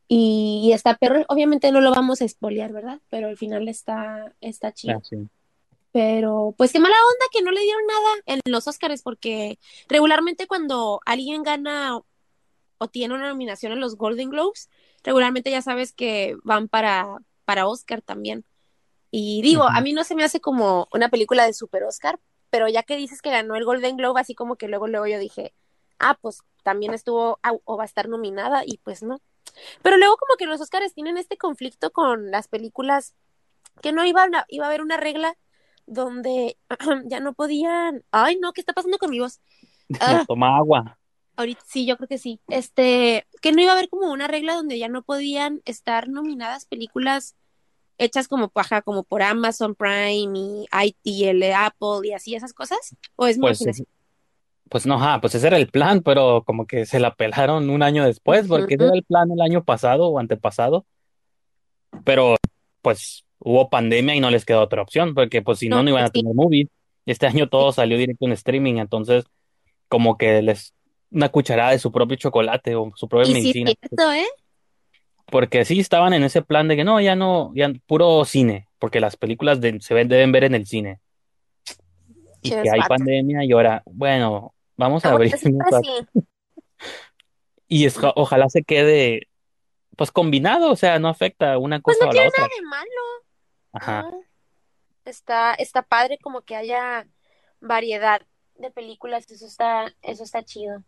Y, 0.07 0.61
y 0.65 0.73
está 0.73 0.97
perro, 0.97 1.25
obviamente 1.29 1.73
no 1.73 1.81
lo 1.81 1.91
vamos 1.91 2.21
a 2.21 2.25
espolear, 2.25 2.73
¿verdad? 2.73 3.01
Pero 3.09 3.29
al 3.29 3.37
final 3.37 3.69
está, 3.69 4.35
está 4.41 4.69
Ah, 4.69 4.73
chido. 4.73 5.01
sí. 5.03 5.17
Pero, 5.93 6.55
pues 6.59 6.73
qué 6.73 6.81
mala 6.81 6.95
onda 6.95 7.27
que 7.33 7.41
no 7.43 7.53
le 7.53 7.61
dieron 7.61 7.83
nada 7.87 8.09
en 8.27 8.41
los 8.53 8.67
Oscars, 8.67 9.03
porque 9.03 9.59
regularmente 9.89 10.49
cuando 10.49 11.01
alguien 11.07 11.45
gana 11.45 12.01
o 12.79 12.89
tiene 12.89 13.15
una 13.15 13.29
nominación 13.29 13.73
en 13.73 13.81
los 13.81 13.97
Golden 13.97 14.29
Globes, 14.31 14.69
regularmente 15.05 15.53
ya 15.53 15.63
sabes 15.63 15.93
que 15.93 16.37
van 16.43 16.69
para, 16.69 17.19
para 17.45 17.69
Oscar 17.69 18.03
también. 18.03 18.45
Y 19.13 19.41
digo, 19.43 19.63
a 19.69 19.81
mí 19.81 19.93
no 19.93 20.03
se 20.03 20.17
me 20.17 20.25
hace 20.25 20.41
como 20.41 20.89
una 20.93 21.09
película 21.09 21.47
de 21.47 21.55
super 21.55 21.85
Oscar, 21.85 22.19
pero 22.51 22.67
ya 22.69 22.83
que 22.83 22.97
dices 22.97 23.23
que 23.23 23.31
ganó 23.31 23.55
el 23.55 23.65
Golden 23.65 23.97
Globe, 23.97 24.21
así 24.21 24.35
como 24.35 24.57
que 24.57 24.67
luego, 24.67 24.89
luego 24.89 25.07
yo 25.07 25.21
dije, 25.21 25.55
ah, 25.99 26.19
pues 26.21 26.41
también 26.63 26.95
estuvo 26.95 27.39
ah, 27.43 27.53
o 27.65 27.77
va 27.77 27.85
a 27.85 27.87
estar 27.87 28.09
nominada 28.09 28.63
y 28.65 28.79
pues 28.79 29.03
no. 29.03 29.21
Pero 29.83 29.97
luego 29.99 30.17
como 30.17 30.37
que 30.37 30.47
los 30.47 30.61
Oscars 30.61 30.95
tienen 30.95 31.17
este 31.17 31.37
conflicto 31.37 31.93
con 31.93 32.31
las 32.31 32.49
películas 32.49 33.15
que 33.83 33.93
no 33.93 34.05
iba 34.05 34.25
a, 34.25 34.45
iba 34.49 34.65
a 34.65 34.69
haber 34.69 34.83
una 34.83 34.97
regla 34.97 35.37
donde 35.87 36.57
ya 37.07 37.21
no 37.21 37.35
podían. 37.35 38.05
Ay, 38.11 38.39
no, 38.41 38.53
¿qué 38.53 38.61
está 38.61 38.73
pasando 38.73 38.99
con 38.99 39.11
mi 39.11 39.21
voz? 39.21 39.41
Ah, 40.01 40.25
Toma 40.27 40.57
agua. 40.57 40.99
ahorita 41.37 41.63
sí, 41.67 41.85
yo 41.87 41.97
creo 41.99 42.09
que 42.09 42.19
sí. 42.19 42.41
Este, 42.49 43.27
que 43.43 43.53
no 43.53 43.61
iba 43.61 43.73
a 43.73 43.75
haber 43.77 43.89
como 43.91 44.11
una 44.11 44.27
regla 44.29 44.55
donde 44.55 44.79
ya 44.79 44.89
no 44.89 45.03
podían 45.03 45.61
estar 45.67 46.09
nominadas 46.09 46.65
películas 46.67 47.37
hechas 47.99 48.27
como, 48.29 48.51
ajá, 48.55 48.83
como 48.83 49.05
por 49.05 49.23
Amazon 49.23 49.75
Prime 49.75 50.33
y 50.39 50.67
ITL, 50.73 51.53
Apple 51.55 52.09
y 52.09 52.13
así 52.13 52.35
esas 52.35 52.55
cosas. 52.55 52.97
¿O 53.17 53.27
es 53.27 53.37
mi 53.39 53.43
Pues, 53.43 53.61
imaginación? 53.61 53.87
Pues 54.69 54.87
no, 54.87 54.95
ajá, 54.95 55.21
pues 55.21 55.35
ese 55.35 55.47
era 55.47 55.57
el 55.57 55.69
plan, 55.69 56.01
pero 56.03 56.43
como 56.45 56.67
que 56.67 56.87
se 56.87 56.99
la 57.01 57.15
pelaron 57.15 57.71
un 57.71 57.83
año 57.83 58.05
después, 58.05 58.47
porque 58.49 58.75
ese 58.75 58.85
era 58.85 58.95
el 58.95 59.05
plan 59.05 59.31
el 59.31 59.41
año 59.41 59.63
pasado 59.65 60.09
o 60.09 60.19
antepasado, 60.19 60.85
pero 62.05 62.37
pues 62.83 63.25
hubo 63.39 63.69
pandemia 63.71 64.15
y 64.15 64.21
no 64.21 64.31
les 64.31 64.45
quedó 64.45 64.63
otra 64.63 64.83
opción, 64.83 65.15
porque 65.15 65.43
pues 65.43 65.59
si 65.59 65.69
no, 65.69 65.83
No, 65.83 65.89
iban 65.91 66.03
pues 66.03 66.11
a 66.11 66.13
sí, 66.13 66.21
tener 66.21 66.35
movie. 66.35 66.69
Este 67.07 67.27
año 67.27 67.49
todo 67.49 67.73
salió 67.73 67.99
directo 67.99 68.25
en 68.27 68.33
streaming, 68.33 68.77
entonces 68.77 69.25
como 69.89 70.17
que 70.17 70.41
les 70.43 70.75
una 71.11 71.29
cucharada 71.29 71.71
de 71.71 71.79
su 71.79 71.93
propio 71.93 72.17
chocolate 72.17 72.75
o 72.75 72.91
su 72.97 73.09
propia 73.09 73.31
y 73.31 73.35
medicina, 73.35 73.73
cierto, 73.79 74.13
¿eh? 74.13 74.27
porque 75.27 75.65
sí 75.65 75.79
estaban 75.79 76.13
en 76.13 76.25
ese 76.25 76.43
plan 76.43 76.67
de 76.67 76.77
que 76.77 76.85
no, 76.85 77.01
ya 77.01 77.15
no, 77.15 77.53
ya 77.55 77.71
puro 77.87 78.25
cine, 78.25 78.69
porque 78.79 79.01
las 79.01 79.17
películas 79.17 79.61
de- 79.61 79.81
se 79.81 79.95
ven, 79.95 80.09
deben 80.09 80.33
ver 80.33 80.45
en 80.45 80.55
el 80.55 80.67
cine. 80.67 81.01
y 82.43 82.51
que 82.51 82.71
hay 82.71 82.81
pandemia 82.89 83.45
y 83.45 83.53
ahora, 83.53 83.83
bueno, 83.87 84.54
vamos 84.77 85.05
a 85.05 85.09
Ah, 85.09 85.13
bueno, 85.13 85.25
abrirnos 85.35 85.41
siempre 85.41 85.69
a- 85.73 85.79
así. 85.79 86.25
y 87.69 87.87
es- 87.87 87.99
ojalá 88.17 88.49
se 88.49 88.63
quede 88.63 89.29
pues 89.97 90.11
combinado, 90.11 90.71
o 90.73 90.77
sea, 90.77 90.99
no 90.99 91.09
afecta 91.09 91.57
una 91.59 91.81
Pues 91.81 91.97
cosa 91.99 92.07
no 92.07 92.11
a 92.11 92.15
la 92.15 92.21
tiene 92.21 92.29
otra. 92.29 92.43
nada 92.43 92.55
de 92.57 92.63
malo. 92.67 93.01
Ajá. 93.73 94.09
Ah, 94.13 94.17
está, 95.05 95.55
está 95.55 95.83
padre 95.83 96.19
como 96.21 96.43
que 96.43 96.57
haya 96.57 97.07
variedad 97.61 98.23
de 98.57 98.71
películas, 98.71 99.31
eso 99.31 99.47
está, 99.47 99.95
eso 100.03 100.25
está 100.25 100.43
chido. 100.45 100.83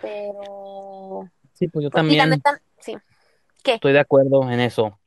Pero, 0.00 1.30
Sí, 1.52 1.68
pues 1.68 1.84
yo 1.84 1.90
pues 1.90 2.04
sí, 2.04 2.16
la 2.16 2.24
también 2.24 2.30
neta, 2.30 2.60
sí. 2.80 2.96
¿Qué? 3.62 3.74
estoy 3.74 3.92
de 3.92 4.00
acuerdo 4.00 4.50
en 4.50 4.58
eso, 4.60 4.98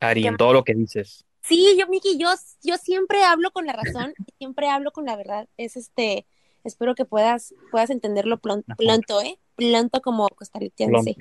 Ari, 0.00 0.22
¿Qué 0.22 0.28
en 0.28 0.36
todo 0.36 0.52
lo 0.52 0.64
que 0.64 0.74
dices. 0.74 1.24
Sí, 1.40 1.76
yo, 1.78 1.86
Miki, 1.88 2.18
yo, 2.18 2.28
yo 2.62 2.76
siempre 2.76 3.24
hablo 3.24 3.50
con 3.52 3.64
la 3.66 3.72
razón, 3.72 4.14
siempre 4.38 4.68
hablo 4.68 4.92
con 4.92 5.06
la 5.06 5.16
verdad. 5.16 5.48
Es 5.56 5.76
este, 5.76 6.26
espero 6.64 6.94
que 6.94 7.04
puedas, 7.04 7.54
puedas 7.70 7.90
entenderlo 7.90 8.38
pronto, 8.38 8.74
¿eh? 9.22 9.38
Pronto 9.56 10.00
como 10.00 10.28
costarricense. 10.28 11.16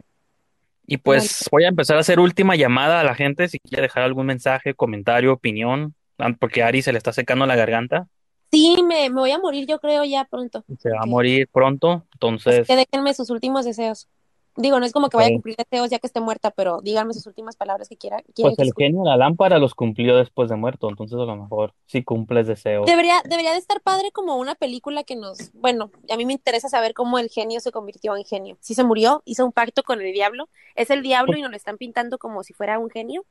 Y 0.87 0.97
pues 0.97 1.47
voy 1.51 1.63
a 1.65 1.69
empezar 1.69 1.97
a 1.97 2.01
hacer 2.01 2.19
última 2.19 2.55
llamada 2.55 2.99
a 2.99 3.03
la 3.03 3.15
gente 3.15 3.47
si 3.47 3.59
quiere 3.59 3.83
dejar 3.83 4.03
algún 4.03 4.25
mensaje, 4.25 4.73
comentario, 4.73 5.33
opinión, 5.33 5.95
ah, 6.17 6.35
porque 6.39 6.63
a 6.63 6.67
Ari 6.67 6.81
se 6.81 6.91
le 6.91 6.97
está 6.97 7.13
secando 7.13 7.45
la 7.45 7.55
garganta, 7.55 8.07
Sí, 8.51 8.83
me, 8.83 9.09
me 9.09 9.21
voy 9.21 9.31
a 9.31 9.39
morir, 9.39 9.65
yo 9.65 9.79
creo, 9.79 10.03
ya 10.03 10.25
pronto. 10.25 10.65
se 10.77 10.89
va 10.89 10.99
a 11.03 11.05
morir 11.05 11.47
pronto, 11.49 12.05
entonces 12.11 12.67
que 12.67 12.75
déjenme 12.75 13.13
sus 13.13 13.29
últimos 13.29 13.63
deseos. 13.63 14.09
Digo, 14.57 14.79
no 14.79 14.85
es 14.85 14.91
como 14.91 15.09
que 15.09 15.15
vaya 15.15 15.29
a 15.29 15.31
cumplir 15.33 15.55
deseos 15.55 15.89
ya 15.89 15.99
que 15.99 16.07
esté 16.07 16.19
muerta, 16.19 16.51
pero 16.51 16.81
díganme 16.81 17.13
sus 17.13 17.25
últimas 17.25 17.55
palabras 17.55 17.87
que 17.87 17.95
quiera, 17.95 18.21
Pues 18.35 18.57
que 18.57 18.63
el 18.63 18.73
genio 18.77 19.03
de 19.03 19.09
la 19.09 19.15
lámpara 19.15 19.59
los 19.59 19.73
cumplió 19.73 20.17
después 20.17 20.49
de 20.49 20.57
muerto, 20.57 20.89
entonces 20.89 21.17
a 21.17 21.23
lo 21.23 21.35
mejor 21.37 21.73
sí 21.85 22.03
cumples 22.03 22.47
deseos. 22.47 22.85
Debería, 22.85 23.21
debería 23.23 23.51
de 23.51 23.57
estar 23.57 23.79
padre 23.81 24.11
como 24.11 24.35
una 24.35 24.55
película 24.55 25.03
que 25.05 25.15
nos, 25.15 25.53
bueno, 25.53 25.89
a 26.09 26.17
mí 26.17 26.25
me 26.25 26.33
interesa 26.33 26.67
saber 26.67 26.93
cómo 26.93 27.17
el 27.17 27.29
genio 27.29 27.61
se 27.61 27.71
convirtió 27.71 28.17
en 28.17 28.25
genio. 28.25 28.57
Si 28.59 28.73
se 28.73 28.83
murió, 28.83 29.21
hizo 29.23 29.45
un 29.45 29.53
pacto 29.53 29.83
con 29.83 30.01
el 30.01 30.11
diablo, 30.11 30.49
es 30.75 30.89
el 30.89 31.01
diablo 31.01 31.27
Pues 31.31 31.39
y 31.39 31.41
nos 31.43 31.51
lo 31.51 31.57
están 31.57 31.77
pintando 31.77 32.17
como 32.17 32.43
si 32.43 32.53
fuera 32.53 32.77
un 32.77 32.89
genio. 32.89 33.23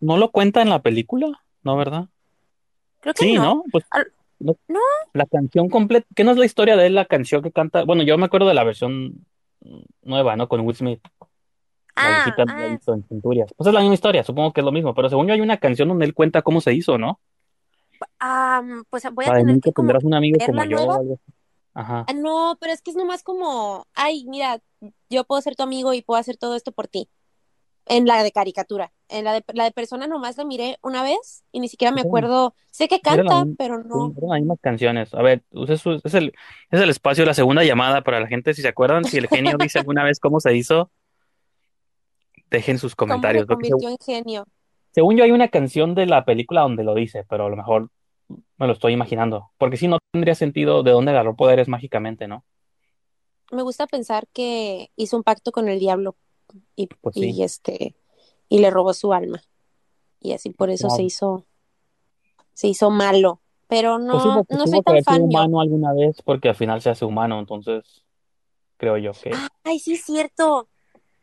no 0.00 0.16
lo 0.16 0.30
cuenta 0.32 0.60
en 0.60 0.70
la 0.70 0.82
película, 0.82 1.44
¿no, 1.62 1.76
verdad? 1.76 2.08
Creo 3.00 3.14
que 3.14 3.22
Sí, 3.24 3.34
no. 3.34 3.42
¿no? 3.42 3.64
Pues 3.70 3.84
Al- 3.90 4.12
no- 4.40 4.56
No, 4.66 4.80
la 5.12 5.26
canción 5.26 5.68
completa, 5.68 6.06
¿qué 6.16 6.24
no 6.24 6.32
es 6.32 6.36
la 6.36 6.46
historia 6.46 6.76
de 6.76 6.86
él, 6.86 6.94
la 6.94 7.04
canción 7.04 7.42
que 7.42 7.52
canta? 7.52 7.84
Bueno, 7.84 8.02
yo 8.02 8.18
me 8.18 8.26
acuerdo 8.26 8.48
de 8.48 8.54
la 8.54 8.64
versión 8.64 9.24
nueva, 10.02 10.36
¿no? 10.36 10.48
Con 10.48 10.60
Will 10.60 10.76
Smith, 10.76 11.00
la 11.96 12.24
ah, 12.24 12.34
la 12.36 12.44
ah, 12.48 12.68
visto 12.68 12.92
en 12.92 13.04
Centurias. 13.04 13.52
Pues 13.56 13.66
es 13.66 13.74
la 13.74 13.80
misma 13.80 13.94
historia, 13.94 14.24
supongo 14.24 14.52
que 14.52 14.60
es 14.60 14.64
lo 14.64 14.72
mismo, 14.72 14.94
pero 14.94 15.08
según 15.08 15.26
yo 15.26 15.34
hay 15.34 15.40
una 15.40 15.58
canción 15.58 15.88
donde 15.88 16.04
él 16.04 16.14
cuenta 16.14 16.42
cómo 16.42 16.60
se 16.60 16.74
hizo, 16.74 16.98
¿no? 16.98 17.20
ah, 18.20 18.62
pues 18.90 19.04
voy 19.12 19.24
a 19.24 19.28
La 19.28 19.34
de 19.36 19.44
tener 19.44 19.60
que 19.60 19.72
como 19.72 19.86
tendrás 19.86 20.04
un 20.04 20.14
amigo 20.14 20.38
como 20.44 20.64
la 20.64 20.66
yo 20.66 20.92
algo. 20.92 21.20
Ajá. 21.74 22.04
Ah, 22.08 22.12
no, 22.12 22.56
pero 22.60 22.72
es 22.72 22.80
que 22.80 22.90
es 22.90 22.96
nomás 22.96 23.22
como, 23.22 23.86
ay, 23.94 24.24
mira, 24.26 24.60
yo 25.10 25.24
puedo 25.24 25.40
ser 25.42 25.56
tu 25.56 25.62
amigo 25.64 25.92
y 25.92 26.02
puedo 26.02 26.20
hacer 26.20 26.36
todo 26.36 26.54
esto 26.54 26.72
por 26.72 26.86
ti. 26.86 27.08
En 27.86 28.06
la 28.06 28.22
de 28.22 28.32
caricatura. 28.32 28.92
En 29.08 29.24
la 29.24 29.34
de, 29.34 29.44
la 29.52 29.64
de 29.64 29.70
persona 29.70 30.06
nomás 30.06 30.38
la 30.38 30.44
miré 30.44 30.78
una 30.82 31.02
vez 31.02 31.44
y 31.52 31.60
ni 31.60 31.68
siquiera 31.68 31.92
me 31.92 32.00
acuerdo. 32.00 32.54
Sé 32.70 32.88
que 32.88 33.00
canta, 33.00 33.44
pero 33.58 33.82
sí, 33.82 33.88
no. 33.88 34.14
eran 34.16 34.30
las 34.30 34.40
mismas 34.40 34.58
canciones. 34.60 35.14
A 35.14 35.22
ver, 35.22 35.42
es, 35.68 35.86
es 35.86 36.14
el, 36.14 36.32
es 36.70 36.80
el 36.80 36.90
espacio 36.90 37.24
la 37.24 37.34
segunda 37.34 37.62
llamada 37.62 38.02
para 38.02 38.20
la 38.20 38.26
gente, 38.26 38.54
si 38.54 38.62
se 38.62 38.68
acuerdan, 38.68 39.04
si 39.04 39.18
el 39.18 39.28
genio 39.28 39.56
dice 39.58 39.78
alguna 39.78 40.02
vez 40.02 40.18
cómo 40.18 40.40
se 40.40 40.56
hizo, 40.56 40.90
dejen 42.50 42.78
sus 42.78 42.94
¿Cómo 42.94 43.08
se 43.08 43.12
comentarios. 43.12 43.46
Porque 43.46 43.70
convirtió 43.70 43.90
en 43.90 43.98
genio? 43.98 44.46
Según 44.92 45.16
yo 45.16 45.24
hay 45.24 45.32
una 45.32 45.48
canción 45.48 45.94
de 45.94 46.06
la 46.06 46.24
película 46.24 46.62
donde 46.62 46.84
lo 46.84 46.94
dice, 46.94 47.24
pero 47.28 47.46
a 47.46 47.50
lo 47.50 47.56
mejor 47.56 47.90
me 48.28 48.66
lo 48.66 48.72
estoy 48.72 48.92
imaginando. 48.92 49.50
Porque 49.58 49.76
si 49.76 49.88
no 49.88 49.98
tendría 50.12 50.34
sentido 50.34 50.82
de 50.82 50.92
dónde 50.92 51.10
agarró 51.10 51.34
poderes 51.36 51.68
mágicamente, 51.68 52.28
¿no? 52.28 52.44
Me 53.50 53.62
gusta 53.62 53.86
pensar 53.86 54.26
que 54.32 54.90
hizo 54.96 55.16
un 55.16 55.22
pacto 55.22 55.52
con 55.52 55.68
el 55.68 55.78
diablo 55.78 56.16
y, 56.76 56.86
Pues 56.86 57.14
sí, 57.14 57.30
y 57.30 57.42
este 57.42 57.94
y 58.48 58.58
le 58.58 58.70
robó 58.70 58.94
su 58.94 59.12
alma. 59.12 59.42
Y 60.20 60.32
así 60.32 60.50
por 60.50 60.70
eso 60.70 60.88
se 60.90 61.02
hizo, 61.02 61.44
se 62.52 62.68
hizo 62.68 62.90
malo. 62.90 63.40
Pero 63.66 63.98
Pues 63.98 64.22
sí, 64.22 64.28
no, 64.28 64.34
porque 64.36 64.54
no 64.54 64.66
soy 64.66 64.82
tan 64.82 65.02
fan 65.02 65.18
yo. 65.18 65.24
humano 65.24 65.60
alguna 65.60 65.92
vez, 65.92 66.22
porque 66.22 66.50
al 66.50 66.54
final 66.54 66.80
se 66.80 66.90
hace 66.90 67.04
humano, 67.04 67.38
entonces 67.38 68.04
creo 68.76 68.98
yo 68.98 69.12
que... 69.12 69.32
Ay, 69.64 69.78
sí 69.78 69.94
es 69.94 70.04
cierto. 70.04 70.68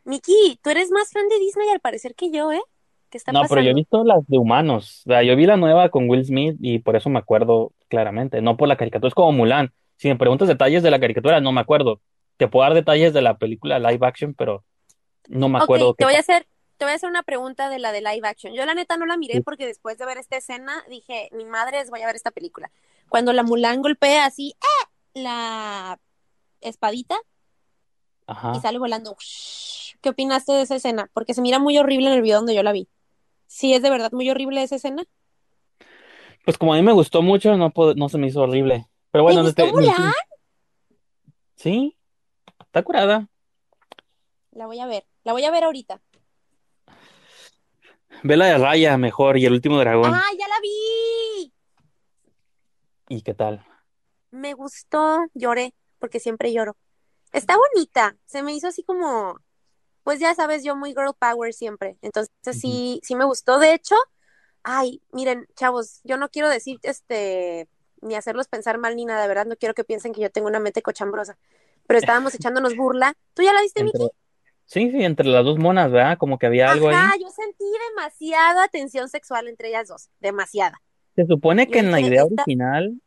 Miki, 0.04 0.58
tú 0.62 0.70
eres 0.70 0.90
más 0.90 1.10
fan 1.10 1.28
de 1.28 1.38
Disney 1.38 1.68
al 1.70 1.80
parecer 1.80 2.14
que 2.14 2.30
yo, 2.30 2.52
¿eh? 2.52 2.60
¿Qué 3.08 3.18
está 3.18 3.32
No, 3.32 3.42
pero 3.48 3.62
yo 3.62 3.70
he 3.70 3.74
visto 3.74 4.04
las 4.04 4.26
de 4.26 4.38
humanos. 4.38 5.02
O 5.06 5.10
sea, 5.10 5.22
yo 5.22 5.36
vi 5.36 5.46
la 5.46 5.56
nueva 5.56 5.88
con 5.90 6.08
Will 6.08 6.24
Smith 6.24 6.56
y 6.60 6.80
por 6.80 6.96
eso 6.96 7.08
me 7.10 7.18
acuerdo 7.18 7.72
claramente, 7.88 8.42
no 8.42 8.56
por 8.56 8.68
la 8.68 8.76
caricatura. 8.76 9.08
Es 9.08 9.14
como 9.14 9.32
Mulan. 9.32 9.72
Si 9.96 10.08
me 10.08 10.16
preguntas 10.16 10.48
detalles 10.48 10.82
de 10.82 10.90
la 10.90 10.98
caricatura, 10.98 11.40
no 11.40 11.52
me 11.52 11.60
acuerdo. 11.60 12.00
Te 12.36 12.48
puedo 12.48 12.64
dar 12.64 12.74
detalles 12.74 13.12
de 13.12 13.22
la 13.22 13.38
película 13.38 13.78
live 13.78 14.04
action, 14.06 14.34
pero 14.34 14.64
no 15.28 15.48
me 15.48 15.58
acuerdo 15.58 15.94
te 15.94 16.02
qué 16.02 16.04
voy 16.06 16.14
a 16.14 16.20
hacer, 16.20 16.46
te 16.76 16.84
voy 16.84 16.92
a 16.92 16.96
hacer 16.96 17.08
una 17.08 17.22
pregunta 17.22 17.68
de 17.68 17.78
la 17.78 17.92
de 17.92 18.00
live 18.00 18.26
action. 18.26 18.52
Yo 18.54 18.64
la 18.66 18.74
neta 18.74 18.96
no 18.96 19.06
la 19.06 19.16
miré 19.16 19.40
porque 19.42 19.66
después 19.66 19.98
de 19.98 20.06
ver 20.06 20.18
esta 20.18 20.36
escena 20.36 20.82
dije, 20.88 21.28
mi 21.32 21.44
madre 21.44 21.80
es, 21.80 21.90
voy 21.90 22.02
a 22.02 22.06
ver 22.06 22.16
esta 22.16 22.30
película. 22.30 22.70
Cuando 23.08 23.32
la 23.32 23.42
Mulan 23.42 23.82
golpea 23.82 24.24
así, 24.26 24.54
¡eh! 24.60 25.20
la 25.22 25.98
espadita 26.60 27.16
y 28.54 28.60
sale 28.60 28.78
volando. 28.78 29.12
Ush. 29.18 29.94
¿Qué 30.00 30.08
opinaste 30.08 30.52
de 30.52 30.62
esa 30.62 30.76
escena? 30.76 31.10
Porque 31.12 31.34
se 31.34 31.42
mira 31.42 31.58
muy 31.58 31.78
horrible 31.78 32.08
en 32.08 32.14
el 32.14 32.22
video 32.22 32.38
donde 32.38 32.54
yo 32.54 32.62
la 32.62 32.72
vi. 32.72 32.88
Sí, 33.46 33.74
es 33.74 33.82
de 33.82 33.90
verdad 33.90 34.10
muy 34.12 34.28
horrible 34.30 34.62
esa 34.62 34.76
escena. 34.76 35.04
Pues 36.44 36.58
como 36.58 36.72
a 36.72 36.76
mí 36.76 36.82
me 36.82 36.92
gustó 36.92 37.22
mucho, 37.22 37.56
no, 37.56 37.70
puedo- 37.70 37.94
no 37.94 38.08
se 38.08 38.18
me 38.18 38.26
hizo 38.26 38.40
horrible. 38.42 38.88
Pero 39.10 39.22
¿Te 39.22 39.24
bueno, 39.24 39.42
gustó 39.42 39.62
desde, 39.62 39.76
mi- 39.78 39.86
Mulan? 39.86 40.12
sí, 41.56 41.96
está 42.60 42.82
curada. 42.82 43.28
La 44.52 44.66
voy 44.66 44.80
a 44.80 44.86
ver, 44.86 45.04
la 45.24 45.32
voy 45.32 45.44
a 45.44 45.50
ver 45.50 45.64
ahorita. 45.64 46.00
Ve 48.22 48.36
la 48.36 48.46
de 48.46 48.58
Raya 48.58 48.96
mejor 48.98 49.38
y 49.38 49.46
el 49.46 49.52
último 49.52 49.78
dragón. 49.78 50.14
¡Ah, 50.14 50.30
ya 50.38 50.46
la 50.48 50.60
vi! 50.60 51.52
¿Y 53.08 53.22
qué 53.22 53.34
tal? 53.34 53.66
Me 54.30 54.54
gustó, 54.54 55.26
lloré, 55.34 55.74
porque 55.98 56.20
siempre 56.20 56.52
lloro. 56.52 56.76
Está 57.32 57.56
bonita, 57.56 58.16
se 58.26 58.42
me 58.42 58.54
hizo 58.54 58.68
así 58.68 58.82
como, 58.82 59.40
pues 60.04 60.20
ya 60.20 60.34
sabes, 60.34 60.62
yo 60.64 60.76
muy 60.76 60.90
girl 60.90 61.14
power 61.18 61.52
siempre. 61.52 61.96
Entonces 62.02 62.30
sí, 62.42 63.00
sí 63.02 63.14
me 63.14 63.24
gustó. 63.24 63.58
De 63.58 63.74
hecho, 63.74 63.96
ay, 64.62 65.02
miren, 65.12 65.46
chavos, 65.56 66.00
yo 66.04 66.16
no 66.16 66.28
quiero 66.28 66.48
decir 66.48 66.78
este, 66.82 67.68
ni 68.02 68.14
hacerlos 68.14 68.48
pensar 68.48 68.78
mal 68.78 68.96
ni 68.96 69.04
nada, 69.04 69.22
de 69.22 69.28
verdad, 69.28 69.46
no 69.46 69.56
quiero 69.56 69.74
que 69.74 69.84
piensen 69.84 70.12
que 70.12 70.20
yo 70.20 70.30
tengo 70.30 70.48
una 70.48 70.60
mente 70.60 70.82
cochambrosa. 70.82 71.38
Pero 71.86 71.98
estábamos 71.98 72.34
echándonos 72.34 72.76
burla. 72.76 73.14
¿Tú 73.34 73.42
ya 73.42 73.52
la 73.52 73.62
viste, 73.62 73.82
Miki? 73.82 74.08
Sí, 74.64 74.90
sí, 74.90 75.04
entre 75.04 75.26
las 75.26 75.44
dos 75.44 75.58
monas, 75.58 75.90
¿verdad? 75.90 76.16
Como 76.18 76.38
que 76.38 76.46
había 76.46 76.70
algo 76.70 76.88
ahí. 76.88 76.94
Ajá, 76.94 77.12
yo 77.20 77.28
sentí 77.28 77.64
demasiada 77.90 78.68
tensión 78.68 79.08
sexual 79.08 79.48
entre 79.48 79.68
ellas 79.68 79.88
dos, 79.88 80.08
demasiada. 80.20 80.80
Se 81.14 81.26
supone 81.26 81.66
que 81.66 81.80
Yo 81.80 81.84
en 81.84 81.90
la 81.90 82.00
idea 82.00 82.22
esta, 82.22 82.42
original, 82.42 83.00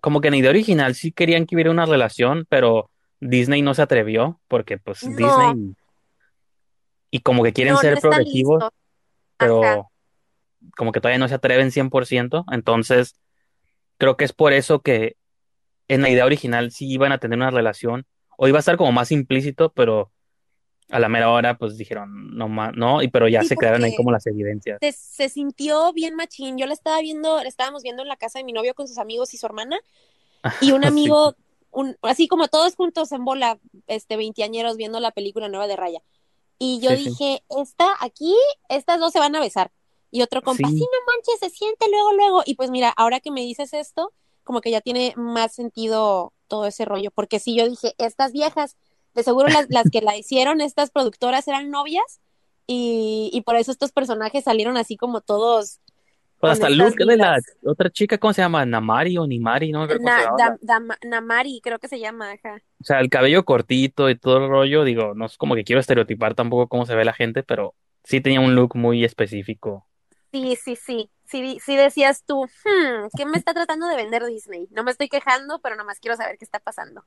como 0.00 0.20
que 0.20 0.28
en 0.28 0.32
la 0.32 0.38
idea 0.38 0.50
original 0.50 0.94
sí 0.94 1.12
querían 1.12 1.46
que 1.46 1.56
hubiera 1.56 1.70
una 1.70 1.86
relación, 1.86 2.46
pero 2.48 2.90
Disney 3.20 3.62
no 3.62 3.72
se 3.72 3.82
atrevió, 3.82 4.40
porque 4.48 4.76
pues 4.76 5.02
no, 5.04 5.16
Disney, 5.16 5.74
y 7.10 7.20
como 7.20 7.42
que 7.42 7.52
quieren 7.52 7.74
no, 7.74 7.80
ser 7.80 7.98
progresivos. 7.98 8.62
Ajá. 8.62 8.72
pero 9.38 9.90
como 10.76 10.92
que 10.92 11.00
todavía 11.00 11.18
no 11.18 11.28
se 11.28 11.34
atreven 11.34 11.70
100%, 11.70 12.44
entonces 12.52 13.14
creo 13.98 14.16
que 14.16 14.24
es 14.24 14.32
por 14.32 14.52
eso 14.52 14.80
que 14.80 15.16
en 15.88 16.02
la 16.02 16.10
idea 16.10 16.26
original 16.26 16.70
sí 16.70 16.88
iban 16.88 17.12
a 17.12 17.18
tener 17.18 17.36
una 17.36 17.50
relación, 17.50 18.06
o 18.36 18.48
iba 18.48 18.58
a 18.58 18.60
estar 18.60 18.76
como 18.76 18.92
más 18.92 19.10
implícito, 19.10 19.72
pero 19.72 20.11
a 20.92 21.00
la 21.00 21.08
mera 21.08 21.30
hora 21.30 21.58
pues 21.58 21.76
dijeron 21.78 22.36
no 22.36 22.48
más, 22.48 22.72
no, 22.76 23.02
y 23.02 23.08
pero 23.08 23.28
ya 23.28 23.42
Sí, 23.42 23.48
se 23.48 23.56
quedaron 23.58 23.84
ahí 23.84 23.94
como 23.96 24.12
las 24.12 24.26
evidencias. 24.26 24.80
se, 24.80 24.92
se 24.92 25.28
sintió 25.28 25.92
bien 25.92 26.14
machín. 26.16 26.58
Yo 26.58 26.66
la 26.66 26.74
estaba 26.74 27.00
viendo, 27.00 27.42
la 27.42 27.48
estábamos 27.48 27.82
viendo 27.82 28.02
en 28.02 28.08
la 28.08 28.16
casa 28.16 28.38
de 28.38 28.44
mi 28.44 28.52
novio 28.52 28.74
con 28.74 28.88
sus 28.88 28.98
amigos 28.98 29.34
y 29.34 29.38
su 29.38 29.46
hermana, 29.46 29.78
y 30.60 30.72
un 30.72 30.84
Sí, 30.84 30.88
amigo, 30.88 31.36
un, 31.70 31.96
así 32.02 32.28
como 32.28 32.48
todos 32.48 32.74
juntos 32.76 33.12
en 33.12 33.24
bola, 33.24 33.58
este, 33.86 34.16
veinteañeros 34.16 34.76
viendo 34.76 35.00
la 35.00 35.12
película 35.12 35.48
nueva 35.48 35.66
de 35.66 35.76
Raya. 35.76 36.02
Y 36.58 36.80
yo 36.80 36.96
sí, 36.96 36.96
dije, 36.96 37.42
esta, 37.50 37.86
aquí, 38.00 38.34
estas 38.68 39.00
dos 39.00 39.12
se 39.12 39.18
van 39.20 39.36
a 39.36 39.40
besar. 39.40 39.72
Y 40.10 40.22
otro 40.22 40.42
compa, 40.42 40.68
sí, 40.68 40.74
no 40.80 41.12
manches, 41.14 41.40
se 41.40 41.50
siente 41.50 41.86
luego, 41.90 42.12
luego. 42.14 42.42
Y 42.46 42.54
pues 42.54 42.70
mira, 42.70 42.90
ahora 42.90 43.20
que 43.20 43.30
me 43.30 43.40
dices 43.42 43.72
esto, 43.74 44.12
como 44.44 44.60
que 44.60 44.70
ya 44.70 44.80
tiene 44.80 45.14
más 45.16 45.54
sentido 45.54 46.32
todo 46.48 46.66
ese 46.66 46.84
rollo. 46.84 47.10
Porque 47.10 47.38
si 47.40 47.56
yo 47.56 47.68
dije, 47.68 47.94
estas 47.98 48.32
viejas, 48.32 48.76
de 49.14 49.22
seguro 49.22 49.48
las, 49.50 49.66
las 49.70 49.90
que 49.90 50.00
la 50.02 50.16
hicieron, 50.16 50.60
estas 50.60 50.90
productoras 50.90 51.46
eran 51.48 51.70
novias, 51.70 52.20
y, 52.66 53.30
y 53.32 53.42
por 53.42 53.56
eso 53.56 53.72
estos 53.72 53.92
personajes 53.92 54.44
salieron 54.44 54.76
así 54.76 54.96
como 54.96 55.20
todos 55.20 55.80
Pues 56.38 56.52
hasta 56.52 56.68
look 56.68 56.96
de 56.96 57.16
la 57.16 57.40
otra 57.64 57.88
chica, 57.90 58.18
¿cómo 58.18 58.32
se 58.32 58.42
llama? 58.42 58.66
Namari 58.66 59.16
o 59.18 59.26
Nimari, 59.26 59.70
no 59.72 59.78
me 59.78 59.84
acuerdo 59.84 60.00
cómo 60.02 60.10
se 60.12 60.20
Na, 60.20 60.22
llama. 60.22 60.38
da, 60.38 60.58
da- 60.60 60.98
Namari, 61.04 61.60
creo 61.62 61.78
que 61.78 61.88
se 61.88 62.00
llama, 62.00 62.32
ajá. 62.32 62.62
O 62.80 62.84
sea, 62.84 63.00
el 63.00 63.08
cabello 63.10 63.44
cortito 63.44 64.10
y 64.10 64.18
todo 64.18 64.38
el 64.38 64.48
rollo, 64.48 64.84
digo, 64.84 65.14
no 65.14 65.26
es 65.26 65.36
como 65.38 65.54
que 65.54 65.64
quiero 65.64 65.80
estereotipar 65.80 66.34
tampoco 66.34 66.68
cómo 66.68 66.84
se 66.86 66.94
ve 66.96 67.04
la 67.04 67.12
gente, 67.12 67.42
pero 67.42 67.74
sí 68.04 68.20
tenía 68.20 68.40
un 68.40 68.54
look 68.56 68.76
muy 68.76 69.04
específico. 69.04 69.86
Sí, 70.32 70.56
sí, 70.56 70.76
sí. 70.76 71.10
Sí, 71.24 71.58
sí 71.64 71.76
decías 71.76 72.24
tú, 72.24 72.44
hmm, 72.44 73.08
¿qué 73.14 73.24
me 73.26 73.38
está 73.38 73.54
tratando 73.54 73.86
de 73.88 73.96
vender 73.96 74.24
Disney? 74.26 74.68
No 74.70 74.84
me 74.84 74.90
estoy 74.90 75.08
quejando, 75.08 75.60
pero 75.60 75.76
nomás 75.76 75.98
quiero 76.00 76.16
saber 76.16 76.36
qué 76.38 76.44
está 76.44 76.58
pasando. 76.60 77.06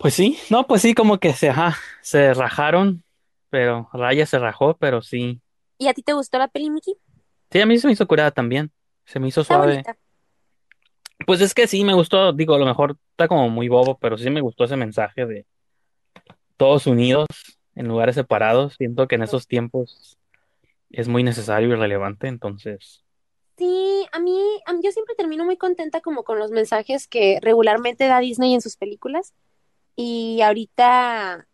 Pues 0.00 0.14
sí, 0.14 0.38
no, 0.48 0.66
pues 0.66 0.80
sí, 0.80 0.94
como 0.94 1.18
que 1.18 1.34
se, 1.34 1.50
ajá, 1.50 1.76
se 2.00 2.32
rajaron, 2.32 3.04
pero 3.50 3.90
Raya 3.92 4.24
se 4.24 4.38
rajó, 4.38 4.74
pero 4.78 5.02
sí. 5.02 5.42
¿Y 5.76 5.88
a 5.88 5.92
ti 5.92 6.02
te 6.02 6.14
gustó 6.14 6.38
la 6.38 6.48
peli, 6.48 6.70
Mickey? 6.70 6.94
Sí, 7.50 7.60
a 7.60 7.66
mí 7.66 7.78
se 7.78 7.86
me 7.86 7.92
hizo 7.92 8.06
curada 8.06 8.30
también, 8.30 8.72
se 9.04 9.20
me 9.20 9.28
hizo 9.28 9.42
Está 9.42 9.56
suave. 9.56 9.72
bonita. 9.72 9.98
Pues 11.26 11.42
es 11.42 11.52
que 11.52 11.66
sí, 11.66 11.84
me 11.84 11.92
gustó, 11.92 12.32
digo, 12.32 12.54
a 12.54 12.58
lo 12.58 12.64
mejor 12.64 12.96
está 13.10 13.28
como 13.28 13.50
muy 13.50 13.68
bobo, 13.68 13.98
pero 13.98 14.16
sí 14.16 14.30
me 14.30 14.40
gustó 14.40 14.64
ese 14.64 14.76
mensaje 14.76 15.26
de 15.26 15.44
todos 16.56 16.86
unidos 16.86 17.26
en 17.74 17.86
lugares 17.86 18.14
separados. 18.14 18.76
Siento 18.78 19.06
que 19.06 19.16
en 19.16 19.24
esos 19.24 19.46
tiempos 19.46 20.16
es 20.88 21.08
muy 21.08 21.22
necesario 21.22 21.68
y 21.68 21.74
relevante, 21.74 22.26
entonces, 22.26 23.04
Sí, 23.58 24.06
a 24.12 24.18
mí, 24.18 24.40
a 24.64 24.72
mí 24.72 24.80
yo 24.82 24.90
siempre 24.92 25.14
termino 25.14 25.44
muy 25.44 25.58
contenta 25.58 26.00
como 26.00 26.24
con 26.24 26.38
los 26.38 26.50
mensajes 26.50 27.06
que 27.06 27.38
regularmente 27.42 28.06
da 28.06 28.18
Disney 28.20 28.54
en 28.54 28.62
sus 28.62 28.78
películas. 28.78 29.34
Y 30.02 30.40
ahorita, 30.40 31.46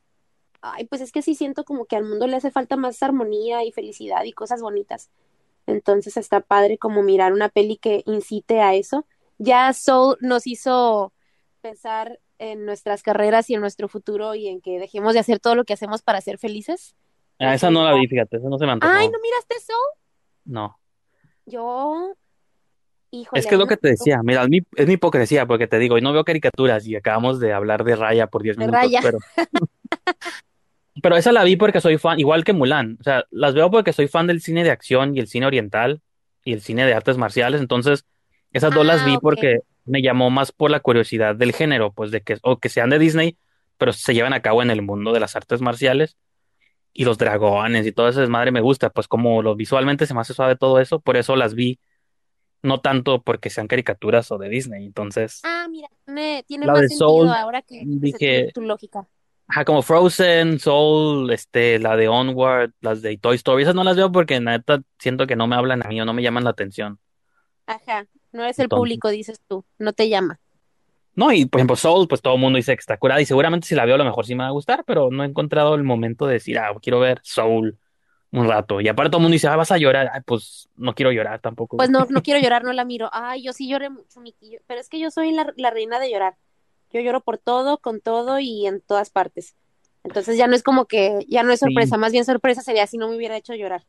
ay, 0.60 0.84
pues 0.86 1.00
es 1.00 1.10
que 1.10 1.20
sí 1.20 1.34
siento 1.34 1.64
como 1.64 1.86
que 1.86 1.96
al 1.96 2.04
mundo 2.04 2.28
le 2.28 2.36
hace 2.36 2.52
falta 2.52 2.76
más 2.76 3.02
armonía 3.02 3.64
y 3.64 3.72
felicidad 3.72 4.22
y 4.22 4.30
cosas 4.30 4.62
bonitas. 4.62 5.10
Entonces 5.66 6.16
está 6.16 6.38
padre 6.38 6.78
como 6.78 7.02
mirar 7.02 7.32
una 7.32 7.48
peli 7.48 7.76
que 7.76 8.04
incite 8.06 8.60
a 8.60 8.74
eso. 8.74 9.04
Ya 9.38 9.72
Soul 9.72 10.16
nos 10.20 10.46
hizo 10.46 11.12
pensar 11.60 12.20
en 12.38 12.64
nuestras 12.64 13.02
carreras 13.02 13.50
y 13.50 13.54
en 13.54 13.62
nuestro 13.62 13.88
futuro 13.88 14.36
y 14.36 14.46
en 14.46 14.60
que 14.60 14.78
dejemos 14.78 15.14
de 15.14 15.20
hacer 15.20 15.40
todo 15.40 15.56
lo 15.56 15.64
que 15.64 15.72
hacemos 15.72 16.02
para 16.02 16.20
ser 16.20 16.38
felices. 16.38 16.94
Ah, 17.40 17.52
esa 17.52 17.72
no 17.72 17.82
la 17.82 17.94
vi, 17.94 18.06
fíjate, 18.06 18.36
esa 18.36 18.48
no 18.48 18.58
se 18.58 18.66
me 18.66 18.70
antojó. 18.70 18.92
Ay, 18.92 19.08
¿no 19.08 19.18
miraste 19.18 19.56
eso? 19.56 19.72
No. 20.44 20.78
Yo, 21.46 22.14
híjole. 23.22 23.40
Es 23.40 23.46
que 23.46 23.54
es 23.54 23.58
lo 23.58 23.66
que 23.66 23.76
te 23.76 23.88
decía, 23.88 24.20
mira, 24.22 24.42
es 24.42 24.48
mi, 24.48 24.62
es 24.76 24.86
mi 24.86 24.94
hipocresía, 24.94 25.46
porque 25.46 25.66
te 25.66 25.78
digo, 25.78 25.98
y 25.98 26.00
no 26.02 26.12
veo 26.12 26.24
caricaturas 26.24 26.86
y 26.86 26.96
acabamos 26.96 27.40
de 27.40 27.52
hablar 27.52 27.84
de 27.84 27.96
Raya 27.96 28.26
por 28.28 28.42
10 28.42 28.56
De 28.56 28.60
minutos, 28.66 28.80
Raya. 28.80 29.00
pero... 29.02 29.18
Pero 31.02 31.16
esa 31.16 31.30
la 31.32 31.44
vi 31.44 31.56
porque 31.56 31.80
soy 31.80 31.98
fan, 31.98 32.18
igual 32.18 32.42
que 32.44 32.54
Mulan, 32.54 32.96
o 33.00 33.02
sea, 33.02 33.24
las 33.30 33.52
veo 33.54 33.70
porque 33.70 33.92
soy 33.92 34.08
fan 34.08 34.26
del 34.26 34.40
cine 34.40 34.64
de 34.64 34.70
acción 34.70 35.14
y 35.14 35.20
el 35.20 35.28
cine 35.28 35.46
oriental 35.46 36.00
y 36.42 36.54
el 36.54 36.62
cine 36.62 36.86
de 36.86 36.94
artes 36.94 37.18
marciales, 37.18 37.60
entonces 37.60 38.06
esas 38.52 38.72
dos 38.72 38.86
las 38.86 39.02
Ah, 39.02 39.04
vi 39.04 39.18
porque 39.18 39.60
me 39.84 40.00
llamó 40.00 40.30
más 40.30 40.52
por 40.52 40.70
la 40.70 40.80
curiosidad 40.80 41.36
del 41.36 41.52
género, 41.52 41.92
pues 41.92 42.10
de 42.10 42.22
que, 42.22 42.38
o 42.42 42.58
que 42.58 42.70
sean 42.70 42.88
de 42.88 42.98
Disney, 42.98 43.36
pero 43.76 43.92
se 43.92 44.14
llevan 44.14 44.32
a 44.32 44.40
cabo 44.40 44.62
en 44.62 44.70
el 44.70 44.80
mundo 44.80 45.12
de 45.12 45.20
las 45.20 45.36
artes 45.36 45.60
marciales 45.60 46.16
y 46.94 47.04
los 47.04 47.18
dragones 47.18 47.86
y 47.86 47.92
todo 47.92 48.08
ese 48.08 48.20
desmadre 48.20 48.50
me 48.52 48.60
gusta, 48.62 48.90
pues 48.90 49.06
como 49.08 49.42
lo 49.42 49.54
visualmente 49.54 50.06
se 50.06 50.14
me 50.14 50.20
hace 50.20 50.34
suave 50.34 50.56
todo 50.56 50.80
eso, 50.80 51.00
por 51.00 51.16
eso 51.18 51.36
las 51.36 51.54
vi, 51.54 51.78
no 52.62 52.80
tanto 52.80 53.22
porque 53.22 53.50
sean 53.50 53.68
caricaturas 53.68 54.30
o 54.32 54.38
de 54.38 54.48
Disney, 54.48 54.86
entonces 54.86 55.48
Ah, 55.48 55.66
mira, 55.70 55.88
me, 56.06 56.42
tiene 56.46 56.66
la 56.66 56.74
más 56.74 56.82
de 56.82 56.88
sentido 56.88 56.98
Soul 56.98 57.32
ahora 57.34 57.62
que 57.62 57.86
dije, 57.86 58.52
tu, 58.52 58.60
tu 58.60 58.60
lógica. 58.62 59.08
Ajá, 59.48 59.64
como 59.64 59.82
Frozen, 59.82 60.58
Soul, 60.58 61.30
este, 61.32 61.78
la 61.78 61.96
de 61.96 62.08
Onward, 62.08 62.72
las 62.80 63.00
de 63.02 63.16
Toy 63.18 63.36
Story, 63.36 63.62
esas 63.62 63.74
no 63.76 63.84
las 63.84 63.96
veo 63.96 64.10
porque 64.10 64.40
neta 64.40 64.82
siento 64.98 65.26
que 65.26 65.36
no 65.36 65.46
me 65.46 65.54
hablan 65.56 65.84
a 65.84 65.88
mí 65.88 66.00
o 66.00 66.04
no 66.04 66.12
me 66.14 66.22
llaman 66.22 66.44
la 66.44 66.50
atención. 66.50 66.98
Ajá, 67.66 68.06
no 68.32 68.42
eres 68.42 68.58
el 68.58 68.68
Entonces, 68.68 68.72
público, 68.72 69.08
dices 69.10 69.40
tú, 69.46 69.64
no 69.78 69.92
te 69.92 70.08
llama. 70.08 70.40
no, 71.14 71.32
y 71.32 71.46
por 71.46 71.60
ejemplo 71.60 71.76
Soul, 71.76 72.08
pues 72.08 72.20
todo 72.22 72.34
el 72.34 72.40
mundo 72.40 72.56
dice 72.58 72.74
que 72.76 72.80
está 72.80 72.98
curada 72.98 73.20
y 73.20 73.26
seguramente 73.26 73.66
si 73.66 73.74
la 73.74 73.84
veo 73.86 73.94
a 73.94 73.98
lo 73.98 74.04
mejor 74.04 74.26
sí 74.26 74.34
me 74.34 74.42
va 74.44 74.48
a 74.48 74.52
gustar, 74.52 74.84
pero 74.86 75.10
no 75.10 75.22
he 75.24 75.26
encontrado 75.26 75.74
el 75.74 75.82
momento 75.82 76.26
de 76.26 76.34
decir, 76.34 76.58
ah, 76.58 76.74
quiero 76.82 77.00
ver 77.00 77.20
Soul 77.22 77.78
un 78.32 78.48
rato. 78.48 78.80
Y 78.80 78.88
aparte 78.88 79.10
todo 79.10 79.18
el 79.18 79.22
mundo 79.22 79.34
dice, 79.34 79.48
ah, 79.48 79.56
vas 79.56 79.70
a 79.72 79.78
llorar, 79.78 80.10
Ay, 80.12 80.20
pues 80.24 80.68
no 80.76 80.94
quiero 80.94 81.12
llorar 81.12 81.40
tampoco. 81.40 81.76
Pues 81.76 81.90
no, 81.90 82.06
no 82.08 82.22
quiero 82.22 82.40
llorar, 82.40 82.64
no 82.64 82.72
la 82.72 82.84
miro. 82.84 83.08
Ay, 83.12 83.42
yo 83.42 83.52
sí 83.52 83.68
lloré 83.68 83.88
mucho, 83.90 84.20
Miki, 84.20 84.58
pero 84.66 84.80
es 84.80 84.88
que 84.88 84.98
yo 84.98 85.10
soy 85.10 85.32
la, 85.32 85.52
la 85.56 85.70
reina 85.70 85.98
de 86.00 86.10
llorar. 86.10 86.34
Yo 86.92 87.00
lloro 87.00 87.20
por 87.20 87.38
todo, 87.38 87.78
con 87.78 88.00
todo 88.00 88.38
y 88.38 88.66
en 88.66 88.80
todas 88.80 89.10
partes. 89.10 89.54
Entonces 90.04 90.36
ya 90.36 90.46
no 90.46 90.54
es 90.54 90.62
como 90.62 90.86
que, 90.86 91.24
ya 91.28 91.42
no 91.42 91.52
es 91.52 91.58
Sí, 91.60 91.66
sorpresa, 91.66 91.96
más 91.96 92.12
bien 92.12 92.24
sorpresa 92.24 92.62
sería 92.62 92.86
si 92.86 92.96
no 92.98 93.08
me 93.08 93.16
hubiera 93.16 93.36
hecho 93.36 93.54
llorar. 93.54 93.84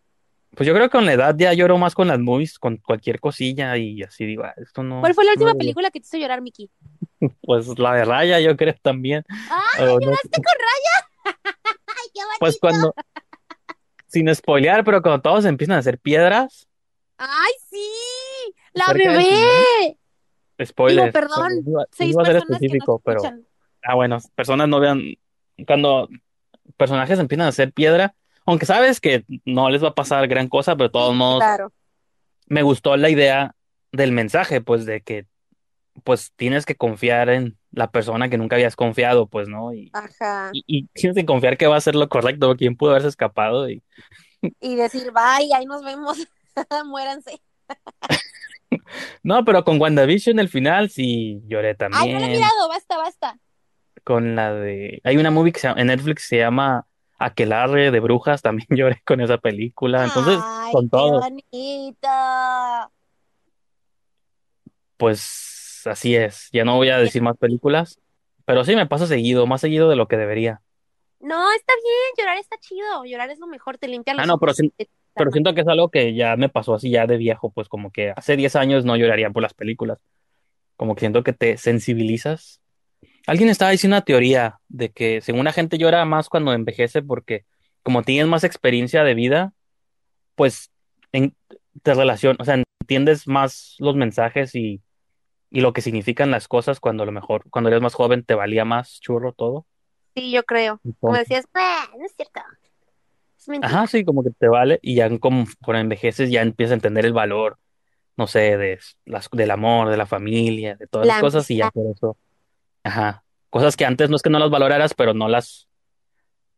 pues 0.55 0.65
yo 0.65 0.73
creo 0.73 0.87
que 0.87 0.97
con 0.97 1.05
la 1.05 1.13
edad 1.13 1.35
ya 1.37 1.53
lloro 1.53 1.77
más 1.77 1.93
con 1.93 2.07
las 2.07 2.17
movies, 2.19 2.57
con 2.57 2.77
cualquier 2.77 3.19
cosilla 3.19 3.77
y 3.77 4.01
así 4.01 4.25
digo, 4.25 4.43
ah, 4.43 4.53
esto 4.57 4.81
no, 4.81 4.99
¿Cuál 5.01 5.13
fue 5.13 5.25
la 5.25 5.33
última 5.33 5.53
película 5.53 5.91
que 5.91 5.99
te 5.99 6.07
hizo 6.07 6.17
llorar, 6.17 6.41
Miki? 6.41 6.71
Pues 7.41 7.77
la 7.79 7.93
de 7.95 8.05
Raya 8.05 8.39
yo 8.39 8.55
creo 8.57 8.73
también. 8.81 9.23
¡Ay, 9.29 9.83
O 9.83 9.85
no, 9.85 9.99
lloraste 9.99 10.29
con 10.41 10.55
Raya! 10.59 11.35
¡Ay, 11.87 12.09
qué 12.13 12.21
pues 12.39 12.59
bonito! 12.59 12.59
cuando, 12.61 12.95
sin 14.17 14.33
spoilear, 14.33 14.83
pero 14.83 15.01
cuando 15.01 15.21
todos 15.21 15.45
empiezan 15.45 15.75
a 15.75 15.79
hacer 15.79 15.99
piedras. 15.99 16.67
¡Ay, 17.17 17.51
sí! 17.69 18.53
¡La 18.73 18.93
bebé! 18.93 19.19
Digo, 19.19 19.97
Spoiler, 20.65 21.11
perdón, 21.11 21.63
no 21.63 21.71
iba, 21.71 21.85
seis 21.91 22.11
iba 22.11 22.23
a 22.23 22.25
ser 22.25 22.33
personas 22.35 22.47
que 22.47 22.53
nos 22.53 22.61
específico, 22.63 22.99
pero 23.05 23.21
ah 23.83 23.95
bueno, 23.95 24.17
personas 24.35 24.67
no 24.67 24.79
vean 24.79 25.01
cuando 25.67 26.09
personajes 26.77 27.19
empiezan 27.19 27.45
a 27.45 27.49
hacer 27.49 27.71
piedra, 27.71 28.15
aunque 28.45 28.65
sabes 28.65 28.99
que 28.99 29.23
no 29.45 29.69
les 29.69 29.83
va 29.83 29.89
a 29.89 29.95
pasar 29.95 30.27
gran 30.27 30.47
cosa, 30.47 30.75
pero 30.75 30.89
de 30.89 30.93
todos 30.93 31.11
Sí, 31.11 31.17
modos 31.17 31.39
claro. 31.43 31.73
me 32.47 32.63
gustó 32.63 32.97
la 32.97 33.09
idea 33.09 33.55
del 33.91 34.11
mensaje, 34.11 34.61
pues 34.61 34.85
de 34.85 35.01
que 35.01 35.25
pues 36.03 36.31
tienes 36.35 36.65
que 36.65 36.75
confiar 36.75 37.29
en 37.29 37.56
la 37.71 37.91
persona 37.91 38.29
que 38.29 38.37
nunca 38.37 38.55
habías 38.55 38.75
confiado, 38.75 39.27
pues, 39.27 39.47
¿no? 39.49 39.73
Y, 39.73 39.91
Ajá. 39.93 40.49
y, 40.53 40.63
y 40.67 40.87
tienes 40.93 41.15
que 41.15 41.25
confiar 41.25 41.57
que 41.57 41.67
va 41.67 41.75
a 41.75 41.79
hacer 41.79 41.95
lo 41.95 42.07
correcto, 42.09 42.55
quién 42.55 42.75
pudo 42.75 42.91
haberse 42.91 43.09
escapado 43.09 43.69
y 43.69 43.83
Y 44.59 44.75
decir, 44.75 45.11
bye, 45.11 45.53
ahí 45.55 45.65
nos 45.65 45.83
vemos. 45.83 46.17
Muéranse. 46.85 47.41
no, 49.23 49.43
pero 49.45 49.63
con 49.63 49.79
WandaVision 49.81 50.39
el 50.39 50.49
final 50.49 50.89
sí 50.89 51.41
lloré 51.47 51.69
Ay, 51.69 51.75
no 51.89 51.89
la 51.89 52.05
he 52.05 52.09
también. 52.09 52.31
mirado, 52.31 52.69
basta, 52.69 52.97
basta. 52.97 53.37
con 54.03 54.35
la 54.35 54.53
de... 54.53 55.01
Hay 55.03 55.17
una 55.17 55.31
movie 55.31 55.51
que 55.51 55.59
se 55.59 55.67
llama- 55.67 55.81
en 55.81 55.87
Netflix 55.87 56.27
se 56.27 56.37
llama 56.37 56.85
Aquelarre 57.19 57.91
de 57.91 57.99
Brujas, 57.99 58.41
también 58.41 58.67
lloré 58.77 59.01
con 59.05 59.19
esa 59.21 59.37
película. 59.37 60.05
Entonces, 60.05 60.39
Ay, 60.43 60.71
con 60.71 60.85
qué 60.85 60.89
todo, 60.91 61.19
bonito. 61.19 62.07
pues 64.97 65.66
así 65.87 66.15
es. 66.15 66.49
Ya 66.51 66.63
no 66.65 66.75
voy 66.75 66.89
a 66.89 66.97
decir 66.97 67.21
más 67.21 67.37
películas, 67.37 67.99
pero 68.45 68.63
sí 68.63 68.75
me 68.75 68.85
pasa 68.87 69.07
seguido, 69.07 69.45
más 69.47 69.61
seguido 69.61 69.89
de 69.89 69.95
lo 69.95 70.07
que 70.07 70.17
debería. 70.17 70.61
No, 71.19 71.51
está 71.53 71.73
bien, 71.83 72.13
llorar 72.17 72.37
está 72.37 72.57
chido. 72.59 73.05
Llorar 73.05 73.29
es 73.31 73.39
lo 73.39 73.47
mejor, 73.47 73.77
te 73.77 73.87
limpia 73.87 74.13
Ah, 74.13 74.17
los 74.17 74.27
no, 74.27 74.39
pero, 74.39 74.53
si- 74.53 74.71
pero 75.15 75.31
siento 75.31 75.53
que 75.55 75.61
es 75.61 75.67
algo 75.67 75.89
que 75.89 76.13
ya 76.13 76.35
me 76.35 76.49
pasó 76.49 76.75
así 76.75 76.91
ya 76.91 77.07
de 77.07 77.17
viejo, 77.17 77.49
pues 77.51 77.67
como 77.69 77.91
que 77.91 78.11
hace 78.15 78.35
10 78.37 78.55
años 78.55 78.85
no 78.85 78.95
lloraría 78.95 79.29
por 79.31 79.41
las 79.41 79.53
películas. 79.53 79.97
Como 80.75 80.93
que 80.95 80.99
siento 81.01 81.23
que 81.23 81.33
te 81.33 81.57
sensibilizas. 81.57 82.61
Alguien 83.25 83.49
estaba 83.49 83.71
diciendo 83.71 83.95
una 83.97 84.05
teoría 84.05 84.59
de 84.69 84.89
que 84.89 85.21
según 85.21 85.45
la 85.45 85.53
gente 85.53 85.77
llora 85.77 86.05
más 86.05 86.29
cuando 86.29 86.53
envejece 86.53 87.01
porque 87.01 87.45
como 87.83 88.03
tienes 88.03 88.27
más 88.27 88.43
experiencia 88.43 89.03
de 89.03 89.13
vida, 89.15 89.53
pues 90.35 90.71
en, 91.11 91.35
te 91.83 91.93
relacionas, 91.93 92.39
o 92.39 92.45
sea, 92.45 92.61
entiendes 92.81 93.27
más 93.27 93.75
los 93.79 93.95
mensajes 93.95 94.53
y, 94.55 94.81
y 95.49 95.61
lo 95.61 95.73
que 95.73 95.81
significan 95.81 96.31
las 96.31 96.47
cosas 96.47 96.79
cuando 96.79 97.03
a 97.03 97.05
lo 97.05 97.11
mejor, 97.11 97.43
cuando 97.49 97.69
eres 97.69 97.81
más 97.81 97.93
joven, 97.93 98.23
te 98.23 98.35
valía 98.35 98.65
más 98.65 98.99
churro 98.99 99.33
todo. 99.33 99.65
Sí, 100.15 100.31
yo 100.31 100.43
creo. 100.43 100.81
Como 100.99 101.15
decías, 101.15 101.45
"Ah, 101.53 101.87
no 101.97 102.05
es 102.05 102.13
cierto. 102.15 102.41
Es 103.39 103.47
mentira. 103.47 103.67
ajá, 103.73 103.87
sí, 103.87 104.03
como 104.03 104.23
que 104.23 104.31
te 104.31 104.47
vale 104.47 104.79
y 104.81 104.95
ya 104.95 105.15
como 105.19 105.45
por 105.61 105.75
envejeces 105.75 106.29
ya 106.31 106.41
empiezas 106.41 106.71
a 106.71 106.75
entender 106.75 107.05
el 107.05 107.13
valor, 107.13 107.57
no 108.17 108.27
sé, 108.27 108.57
de 108.57 108.79
las, 109.05 109.29
del 109.31 109.51
amor, 109.51 109.89
de 109.89 109.97
la 109.97 110.05
familia, 110.05 110.75
de 110.75 110.87
todas 110.87 111.07
La 111.07 111.13
esas 111.13 111.21
cosas 111.21 111.51
y 111.51 111.57
ya 111.57 111.69
por 111.71 111.85
eso, 111.85 112.17
ajá, 112.83 113.23
cosas 113.49 113.77
que 113.77 113.85
antes 113.85 114.09
no 114.09 114.15
es 114.15 114.21
que 114.21 114.29
no 114.29 114.39
las 114.39 114.49
valoraras, 114.49 114.93
pero 114.95 115.13
no 115.13 115.27
las, 115.29 115.67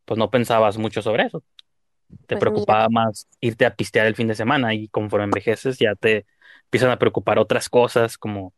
pues 0.06 0.18
no 0.18 0.30
pensabas 0.30 0.78
mucho 0.78 1.02
sobre 1.02 1.24
eso. 1.24 1.42
Te 2.08 2.16
pues 2.16 2.30
mira, 2.30 2.40
preocupaba 2.40 2.88
más 2.88 3.28
irte 3.40 3.66
a 3.66 3.74
pistear 3.74 4.06
el 4.06 4.16
fin 4.16 4.26
de 4.26 4.34
semana 4.34 4.74
y 4.74 4.88
conforme 4.88 5.24
envejeces 5.24 5.78
ya 5.78 5.94
te 5.94 6.26
empiezan 6.64 6.90
a 6.90 6.98
preocupar 6.98 7.38
otras 7.38 7.68
cosas 7.68 8.18
como, 8.18 8.52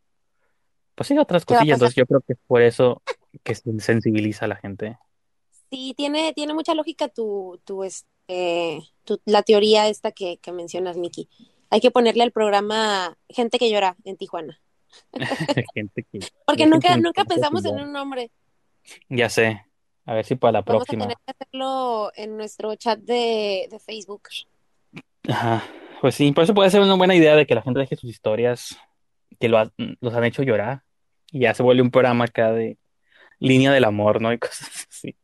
pues 0.95 1.07
sí, 1.07 1.17
otras 1.17 1.45
¿qué 1.45 1.53
va 1.53 1.59
a 1.59 1.61
cosillas. 1.61 1.79
pasar? 1.79 1.87
Entonces 1.87 1.95
yo 1.95 2.05
creo 2.05 2.21
que 2.21 2.33
es 2.33 2.39
por 2.47 2.61
eso 2.61 3.01
que 3.43 3.55
se 3.55 3.79
sensibiliza 3.79 4.45
a 4.45 4.47
la 4.47 4.55
gente. 4.55 4.97
Sí, 5.69 5.93
tiene, 5.97 6.33
tiene 6.33 6.53
mucha 6.53 6.75
lógica 6.75 7.07
tu, 7.07 7.59
tu, 7.65 7.83
este, 7.83 8.81
tu- 9.03 9.19
la 9.25 9.41
teoría 9.43 9.87
esta 9.87 10.11
que, 10.11 10.37
que 10.37 10.51
mencionas, 10.51 10.97
Miki. 10.97 11.27
Hay 11.69 11.81
que 11.81 11.89
ponerle 11.91 12.23
al 12.23 12.31
programa 12.31 13.17
Gente 13.29 13.57
que 13.57 13.71
llora 13.71 13.95
en 14.03 14.17
Tijuana. 14.17 14.59
Gente 15.73 16.03
que, 16.11 16.19
Porque 16.45 16.67
nunca, 16.67 16.95
nunca 16.97 17.25
pensamos 17.25 17.65
en 17.65 17.79
un 17.79 17.91
nombre. 17.91 18.31
ya 19.09 19.29
sé. 19.29 19.65
A 20.05 20.13
ver 20.13 20.25
si 20.25 20.35
para 20.35 20.51
la 20.51 20.61
Vamos 20.61 20.83
a 20.83 20.85
tener 20.85 21.07
próxima. 21.07 21.21
que 21.25 21.31
hacerlo 21.31 22.11
en 22.15 22.37
nuestro 22.37 22.75
chat 22.75 22.99
de, 22.99 23.67
de 23.71 23.79
Facebook. 23.79 24.23
Ajá. 25.27 25.63
Pues 26.01 26.15
sí, 26.15 26.31
por 26.33 26.43
eso 26.43 26.53
puede 26.53 26.69
ser 26.69 26.81
una 26.81 26.95
buena 26.95 27.15
idea 27.15 27.35
de 27.35 27.47
que 27.47 27.55
la 27.55 27.61
gente 27.61 27.79
deje 27.79 27.95
sus 27.95 28.09
historias 28.09 28.77
que 29.39 29.47
lo 29.47 29.57
ha- 29.57 29.71
los 30.01 30.13
han 30.13 30.25
hecho 30.25 30.43
llorar 30.43 30.82
y 31.33 31.41
ya 31.41 31.53
se 31.53 31.63
vuelve 31.63 31.81
un 31.81 31.91
programa 31.91 32.25
acá 32.25 32.51
de 32.51 32.77
línea 33.39 33.71
del 33.73 33.83
amor, 33.83 34.21
¿no? 34.21 34.31
Y 34.33 34.37
cosas 34.37 34.87
así. 34.89 35.15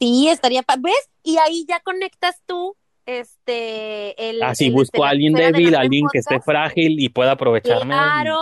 Sí, 0.00 0.28
estaría, 0.28 0.62
pa- 0.62 0.76
¿ves? 0.78 1.10
Y 1.22 1.36
ahí 1.36 1.66
ya 1.68 1.80
conectas 1.80 2.42
tú, 2.46 2.74
este, 3.04 4.30
el, 4.30 4.42
Así 4.42 4.68
el, 4.68 4.72
busco 4.72 5.04
a 5.04 5.10
alguien 5.10 5.34
débil, 5.34 5.74
alguien 5.74 6.06
que 6.10 6.18
esté 6.18 6.40
frágil 6.40 6.98
y 6.98 7.10
pueda 7.10 7.32
aprovecharme. 7.32 7.94
y 7.94 7.98
Claro. 7.98 8.40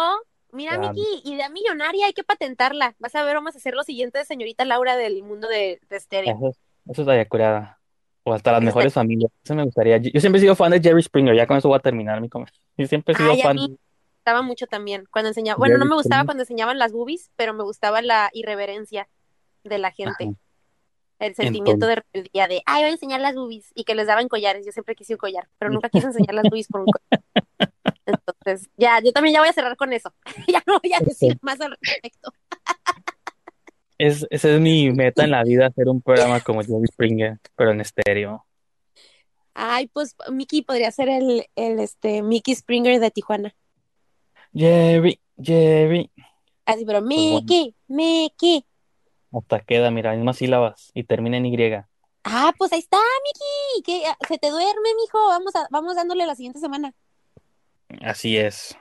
Mira, 0.50 0.80
ya, 0.80 0.92
Miki, 0.92 1.04
idea 1.24 1.50
millonaria, 1.50 2.06
hay 2.06 2.12
que 2.14 2.24
patentarla. 2.24 2.94
Vas 2.98 3.14
a 3.14 3.22
ver, 3.22 3.34
vamos 3.34 3.54
a 3.54 3.58
hacer 3.58 3.74
lo 3.74 3.82
siguiente 3.82 4.18
de 4.18 4.24
señorita 4.24 4.64
Laura 4.64 4.96
del 4.96 5.22
mundo 5.22 5.46
de, 5.46 5.78
de 5.90 5.96
estéreo. 5.96 6.34
eso, 6.36 6.58
eso 6.90 7.02
estaría 7.02 7.28
curada. 7.28 7.78
O 8.24 8.32
hasta 8.32 8.52
las 8.52 8.60
Eso 8.60 8.66
mejores 8.66 8.94
familias. 8.94 9.30
Eso 9.44 9.54
me 9.54 9.64
gustaría. 9.64 9.98
Yo, 9.98 10.20
siempre 10.20 10.38
he 10.38 10.42
sido 10.42 10.54
fan 10.56 10.70
de 10.70 10.80
Jerry 10.80 11.02
Springer, 11.02 11.34
ya 11.34 11.46
con 11.46 11.56
eso 11.58 11.68
voy 11.68 11.76
a 11.76 11.80
terminar 11.80 12.20
mi 12.20 12.28
comentario. 12.28 12.60
Yo 12.78 12.86
siempre 12.86 13.14
he 13.14 13.16
sido 13.16 13.30
Ay, 13.32 13.40
a 13.40 13.44
fan 13.44 13.56
mí 13.56 13.68
me 13.68 13.76
gustaba 14.28 14.42
mucho 14.42 14.66
también 14.66 15.06
cuando 15.10 15.28
enseñaba, 15.28 15.56
bueno, 15.56 15.78
no 15.78 15.86
me 15.86 15.94
gustaba 15.94 16.26
cuando 16.26 16.42
enseñaban 16.42 16.78
las 16.78 16.92
boobies, 16.92 17.30
pero 17.36 17.54
me 17.54 17.62
gustaba 17.64 18.02
la 18.02 18.28
irreverencia 18.34 19.08
de 19.64 19.78
la 19.78 19.88
Ajá. 19.88 19.96
gente, 19.96 20.38
el 21.18 21.34
sentimiento 21.34 21.86
Entonces, 21.86 21.96
de 21.96 22.02
rebeldía 22.12 22.46
de, 22.46 22.62
ay, 22.66 22.82
voy 22.82 22.90
a 22.90 22.92
enseñar 22.92 23.20
las 23.22 23.34
boobies 23.34 23.70
y 23.74 23.84
que 23.84 23.94
les 23.94 24.06
daban 24.06 24.28
collares. 24.28 24.66
Yo 24.66 24.72
siempre 24.72 24.94
quise 24.94 25.14
un 25.14 25.18
collar, 25.18 25.48
pero 25.58 25.70
nunca 25.70 25.88
quise 25.88 26.08
enseñar 26.08 26.34
las 26.34 26.44
boobies 26.44 26.68
por 26.68 26.82
un 26.82 26.88
collar. 26.88 27.24
Entonces, 28.04 28.68
ya, 28.76 29.00
yo 29.02 29.12
también 29.12 29.32
ya 29.32 29.40
voy 29.40 29.48
a 29.48 29.52
cerrar 29.54 29.76
con 29.76 29.94
eso. 29.94 30.12
ya 30.46 30.62
no 30.66 30.78
voy 30.78 30.92
a 30.92 31.00
decir 31.00 31.38
más 31.40 31.58
al 31.62 31.74
respecto. 31.80 32.30
es, 33.96 34.26
esa 34.28 34.50
es 34.50 34.60
mi 34.60 34.90
meta 34.92 35.24
en 35.24 35.30
la 35.30 35.42
vida, 35.42 35.68
hacer 35.68 35.88
un 35.88 36.02
programa 36.02 36.40
como 36.40 36.60
Jerry 36.60 36.86
Springer, 36.92 37.38
pero 37.56 37.70
en 37.70 37.80
estéreo. 37.80 38.44
Ay, 39.54 39.86
pues 39.86 40.14
Mickey 40.30 40.60
podría 40.60 40.90
ser 40.90 41.08
el, 41.08 41.46
el 41.56 41.80
este, 41.80 42.22
Mickey 42.22 42.54
Springer 42.54 43.00
de 43.00 43.10
Tijuana. 43.10 43.54
Jerry, 44.54 45.20
Jerry. 45.40 46.10
Así, 46.66 46.84
pero 46.84 47.00
Pues 47.00 47.08
Mickey, 47.08 47.74
Mickey. 47.88 48.64
Hasta 49.32 49.60
queda, 49.60 49.90
mira, 49.90 50.14
mismas 50.14 50.36
sílabas 50.36 50.90
y 50.94 51.04
termina 51.04 51.36
en 51.36 51.46
Y. 51.46 51.56
Ah, 52.24 52.52
pues 52.58 52.72
ahí 52.72 52.78
está, 52.80 52.98
Miki. 53.24 53.82
Que 53.82 54.06
ah, 54.06 54.16
se 54.26 54.38
te 54.38 54.50
duerme, 54.50 54.94
mijo. 55.00 55.18
Vamos 55.28 55.54
a, 55.54 55.66
vamos 55.70 55.96
dándole 55.96 56.26
la 56.26 56.34
siguiente 56.34 56.60
semana. 56.60 56.92
Así 58.02 58.36
es. 58.36 58.76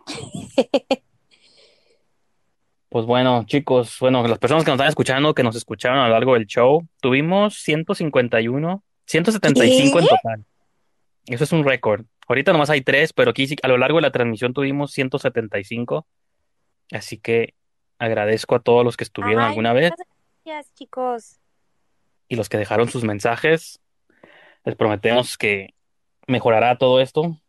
Pues 2.90 3.06
bueno, 3.06 3.44
chicos, 3.46 3.98
bueno, 4.00 4.26
las 4.28 4.40
personas 4.40 4.64
que 4.64 4.72
nos 4.72 4.76
están 4.76 4.88
escuchando, 4.88 5.34
que 5.34 5.44
nos 5.44 5.56
escucharon 5.56 6.00
a 6.00 6.08
lo 6.08 6.14
largo 6.14 6.34
del 6.36 6.46
show, 6.46 6.88
tuvimos 7.02 7.56
151, 7.56 8.84
175 9.06 10.00
en 10.00 10.06
¿Qué? 10.06 10.10
total. 10.10 10.46
Eso 11.26 11.44
es 11.44 11.52
un 11.52 11.66
récord. 11.66 12.06
Ahorita 12.28 12.52
nomás 12.52 12.70
hay 12.70 12.82
tres, 12.82 13.14
pero 13.14 13.32
aquí 13.32 13.48
sí- 13.48 13.56
a 13.64 13.68
lo 13.68 13.78
largo 13.78 13.98
de 13.98 14.02
la 14.04 14.12
transmisión 14.12 14.54
tuvimos 14.54 14.92
175. 14.92 16.06
Así 16.92 17.18
que 17.18 17.54
agradezco 18.00 18.56
a 18.56 18.60
todos 18.60 18.84
los 18.84 18.98
que 18.98 19.04
estuvieron 19.06 19.44
Ay, 19.44 19.50
alguna 19.50 19.74
vez 19.74 19.92
gracias, 20.46 20.74
chicos. 20.76 21.40
y 22.28 22.36
los 22.36 22.50
que 22.50 22.58
dejaron 22.58 22.90
sus 22.90 23.04
mensajes. 23.04 23.80
Les 24.66 24.76
prometemos 24.76 25.38
que 25.38 25.74
mejorará 26.28 26.78
todo 26.78 27.00
esto. 27.02 27.40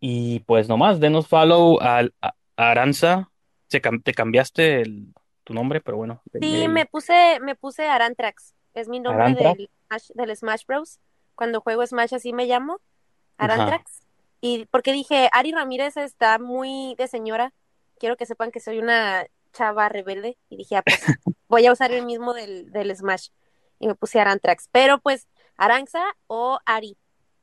Y 0.00 0.40
pues 0.40 0.68
nomás, 0.68 1.00
denos 1.00 1.26
follow 1.26 1.78
a, 1.80 2.00
a 2.20 2.34
Aranza. 2.56 3.30
Se 3.68 3.80
te 3.80 4.12
cambiaste 4.14 4.82
el- 4.82 5.14
tu 5.44 5.54
nombre, 5.54 5.80
pero 5.80 5.96
bueno. 5.96 6.22
Sí, 6.40 6.64
el- 6.64 6.68
me 6.70 6.86
puse, 6.86 7.38
me 7.40 7.54
puse 7.54 7.86
Arantrax. 7.88 8.54
Es 8.74 8.88
mi 8.88 9.00
nombre 9.00 9.34
del 10.14 10.36
Smash 10.36 10.64
Bros. 10.66 11.00
Cuando 11.34 11.60
juego 11.60 11.86
Smash 11.86 12.14
así 12.14 12.32
me 12.32 12.46
llamo. 12.46 12.80
Ajá. 13.38 13.54
Arantrax. 13.54 14.02
Y 14.40 14.66
porque 14.66 14.92
dije, 14.92 15.28
Ari 15.32 15.52
Ramírez 15.52 15.96
está 15.96 16.38
muy 16.38 16.94
de 16.96 17.08
señora. 17.08 17.52
Quiero 17.98 18.16
que 18.16 18.26
sepan 18.26 18.50
que 18.50 18.60
soy 18.60 18.78
una 18.78 19.26
chava 19.52 19.88
rebelde. 19.88 20.36
Y 20.50 20.56
dije, 20.56 20.76
ah, 20.76 20.82
pues 20.82 21.00
voy 21.48 21.66
a 21.66 21.72
usar 21.72 21.92
el 21.92 22.04
mismo 22.04 22.34
del, 22.34 22.70
del 22.70 22.94
Smash. 22.94 23.28
Y 23.78 23.86
me 23.86 23.94
puse 23.94 24.20
Arantrax. 24.20 24.68
Pero 24.72 24.98
pues, 24.98 25.28
Aranza 25.56 26.02
o 26.26 26.58
Ari. 26.64 26.96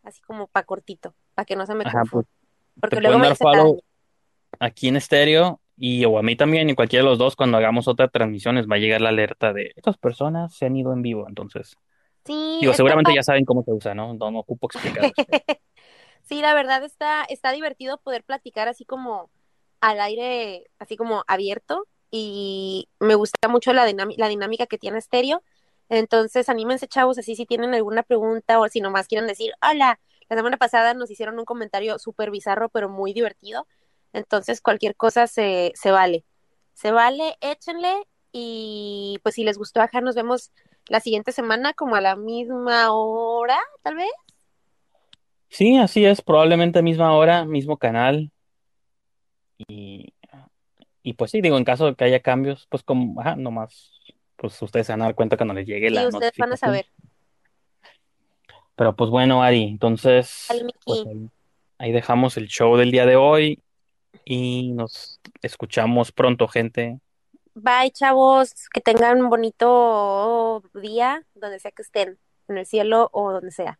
Así 0.03 0.21
como 0.21 0.47
pa' 0.47 0.63
cortito. 0.63 1.15
Para 1.33 1.45
que 1.45 1.55
no 1.55 1.65
se 1.65 1.73
me 1.75 1.83
Ajá, 1.83 1.99
confunda. 2.01 2.27
pues 2.27 2.81
Porque 2.81 3.01
luego 3.01 3.19
me 3.19 3.35
follow 3.35 3.81
aquí 4.59 4.87
en 4.87 4.97
estéreo 4.97 5.59
y 5.75 6.05
o 6.05 6.19
a 6.19 6.21
mí 6.21 6.35
también 6.35 6.69
y 6.69 6.75
cualquiera 6.75 7.03
de 7.03 7.09
los 7.09 7.17
dos 7.17 7.35
cuando 7.35 7.57
hagamos 7.57 7.87
otras 7.87 8.11
transmisiones 8.11 8.67
va 8.67 8.75
a 8.75 8.79
llegar 8.79 9.01
la 9.01 9.09
alerta 9.09 9.51
de 9.51 9.73
estas 9.75 9.97
personas 9.97 10.55
se 10.55 10.67
han 10.67 10.75
ido 10.75 10.93
en 10.93 11.01
vivo. 11.01 11.25
Entonces, 11.27 11.75
Sí, 12.25 12.59
digo, 12.61 12.73
seguramente 12.73 13.13
ya 13.13 13.23
saben 13.23 13.43
cómo 13.43 13.63
se 13.63 13.73
usa, 13.73 13.93
¿no? 13.93 14.13
No, 14.13 14.31
no 14.31 14.39
ocupo 14.39 14.67
explicar. 14.67 15.11
Sí, 16.23 16.41
la 16.41 16.53
verdad 16.53 16.83
está, 16.83 17.23
está 17.25 17.51
divertido 17.51 17.97
poder 17.99 18.23
platicar 18.23 18.67
así 18.67 18.85
como 18.85 19.29
al 19.81 19.99
aire, 19.99 20.69
así 20.79 20.97
como 20.97 21.23
abierto. 21.27 21.87
Y 22.11 22.89
me 22.99 23.15
gusta 23.15 23.47
mucho 23.49 23.73
la, 23.73 23.85
la 24.17 24.27
dinámica 24.29 24.67
que 24.67 24.77
tiene 24.77 24.99
Estéreo. 24.99 25.43
Entonces, 25.89 26.49
anímense, 26.49 26.87
chavos, 26.87 27.17
así 27.17 27.35
si 27.35 27.45
tienen 27.45 27.73
alguna 27.73 28.03
pregunta 28.03 28.59
o 28.59 28.67
si 28.69 28.81
nomás 28.81 29.07
quieren 29.07 29.27
decir, 29.27 29.53
hola, 29.61 29.99
la 30.29 30.35
semana 30.37 30.57
pasada 30.57 30.93
nos 30.93 31.11
hicieron 31.11 31.37
un 31.39 31.45
comentario 31.45 31.99
súper 31.99 32.31
bizarro, 32.31 32.69
pero 32.69 32.89
muy 32.89 33.13
divertido. 33.13 33.67
Entonces, 34.13 34.61
cualquier 34.61 34.95
cosa 34.95 35.27
se, 35.27 35.73
se 35.75 35.91
vale. 35.91 36.25
Se 36.73 36.91
vale, 36.91 37.37
échenle. 37.41 38.07
Y 38.31 39.19
pues 39.23 39.35
si 39.35 39.43
les 39.43 39.57
gustó, 39.57 39.81
acá 39.81 40.01
nos 40.01 40.15
vemos 40.15 40.51
la 40.87 40.99
siguiente 40.99 41.31
semana 41.31 41.73
como 41.73 41.95
a 41.95 42.01
la 42.01 42.15
misma 42.15 42.91
hora, 42.93 43.59
tal 43.83 43.95
vez. 43.95 44.09
Sí, 45.53 45.77
así 45.77 46.03
es, 46.03 46.23
probablemente 46.23 46.81
misma 46.81 47.15
hora, 47.15 47.45
mismo 47.45 47.77
canal. 47.77 48.31
Y, 49.59 50.11
y 51.03 51.13
pues 51.13 51.29
sí, 51.29 51.41
digo, 51.41 51.59
en 51.59 51.63
caso 51.63 51.85
de 51.85 51.93
que 51.93 52.05
haya 52.05 52.21
cambios, 52.21 52.65
pues 52.71 52.81
como, 52.81 53.21
ajá, 53.21 53.35
nomás, 53.35 53.91
pues 54.35 54.59
ustedes 54.63 54.87
se 54.87 54.93
van 54.93 55.03
a 55.03 55.05
dar 55.05 55.15
cuenta 55.15 55.37
cuando 55.37 55.53
les 55.53 55.67
llegue 55.67 55.91
la 55.91 56.07
ustedes 56.07 56.31
van 56.39 56.49
a 56.49 56.55
notificación. 56.55 56.57
saber. 56.57 56.85
Pero 58.75 58.95
pues 58.95 59.11
bueno, 59.11 59.43
Ari, 59.43 59.65
entonces, 59.65 60.47
Miki. 60.51 60.73
pues 60.85 61.05
ahí, 61.05 61.29
ahí 61.77 61.91
dejamos 61.91 62.35
el 62.37 62.47
show 62.47 62.75
del 62.75 62.89
día 62.89 63.05
de 63.05 63.15
hoy 63.15 63.61
y 64.25 64.71
nos 64.71 65.19
escuchamos 65.43 66.11
pronto, 66.11 66.47
gente. 66.47 66.99
Bye, 67.53 67.91
chavos. 67.91 68.69
Que 68.73 68.81
tengan 68.81 69.21
un 69.21 69.29
bonito 69.29 70.63
día, 70.73 71.23
donde 71.35 71.59
sea 71.59 71.69
que 71.69 71.83
estén, 71.83 72.17
en 72.47 72.57
el 72.57 72.65
cielo 72.65 73.09
o 73.13 73.31
donde 73.31 73.51
sea. 73.51 73.79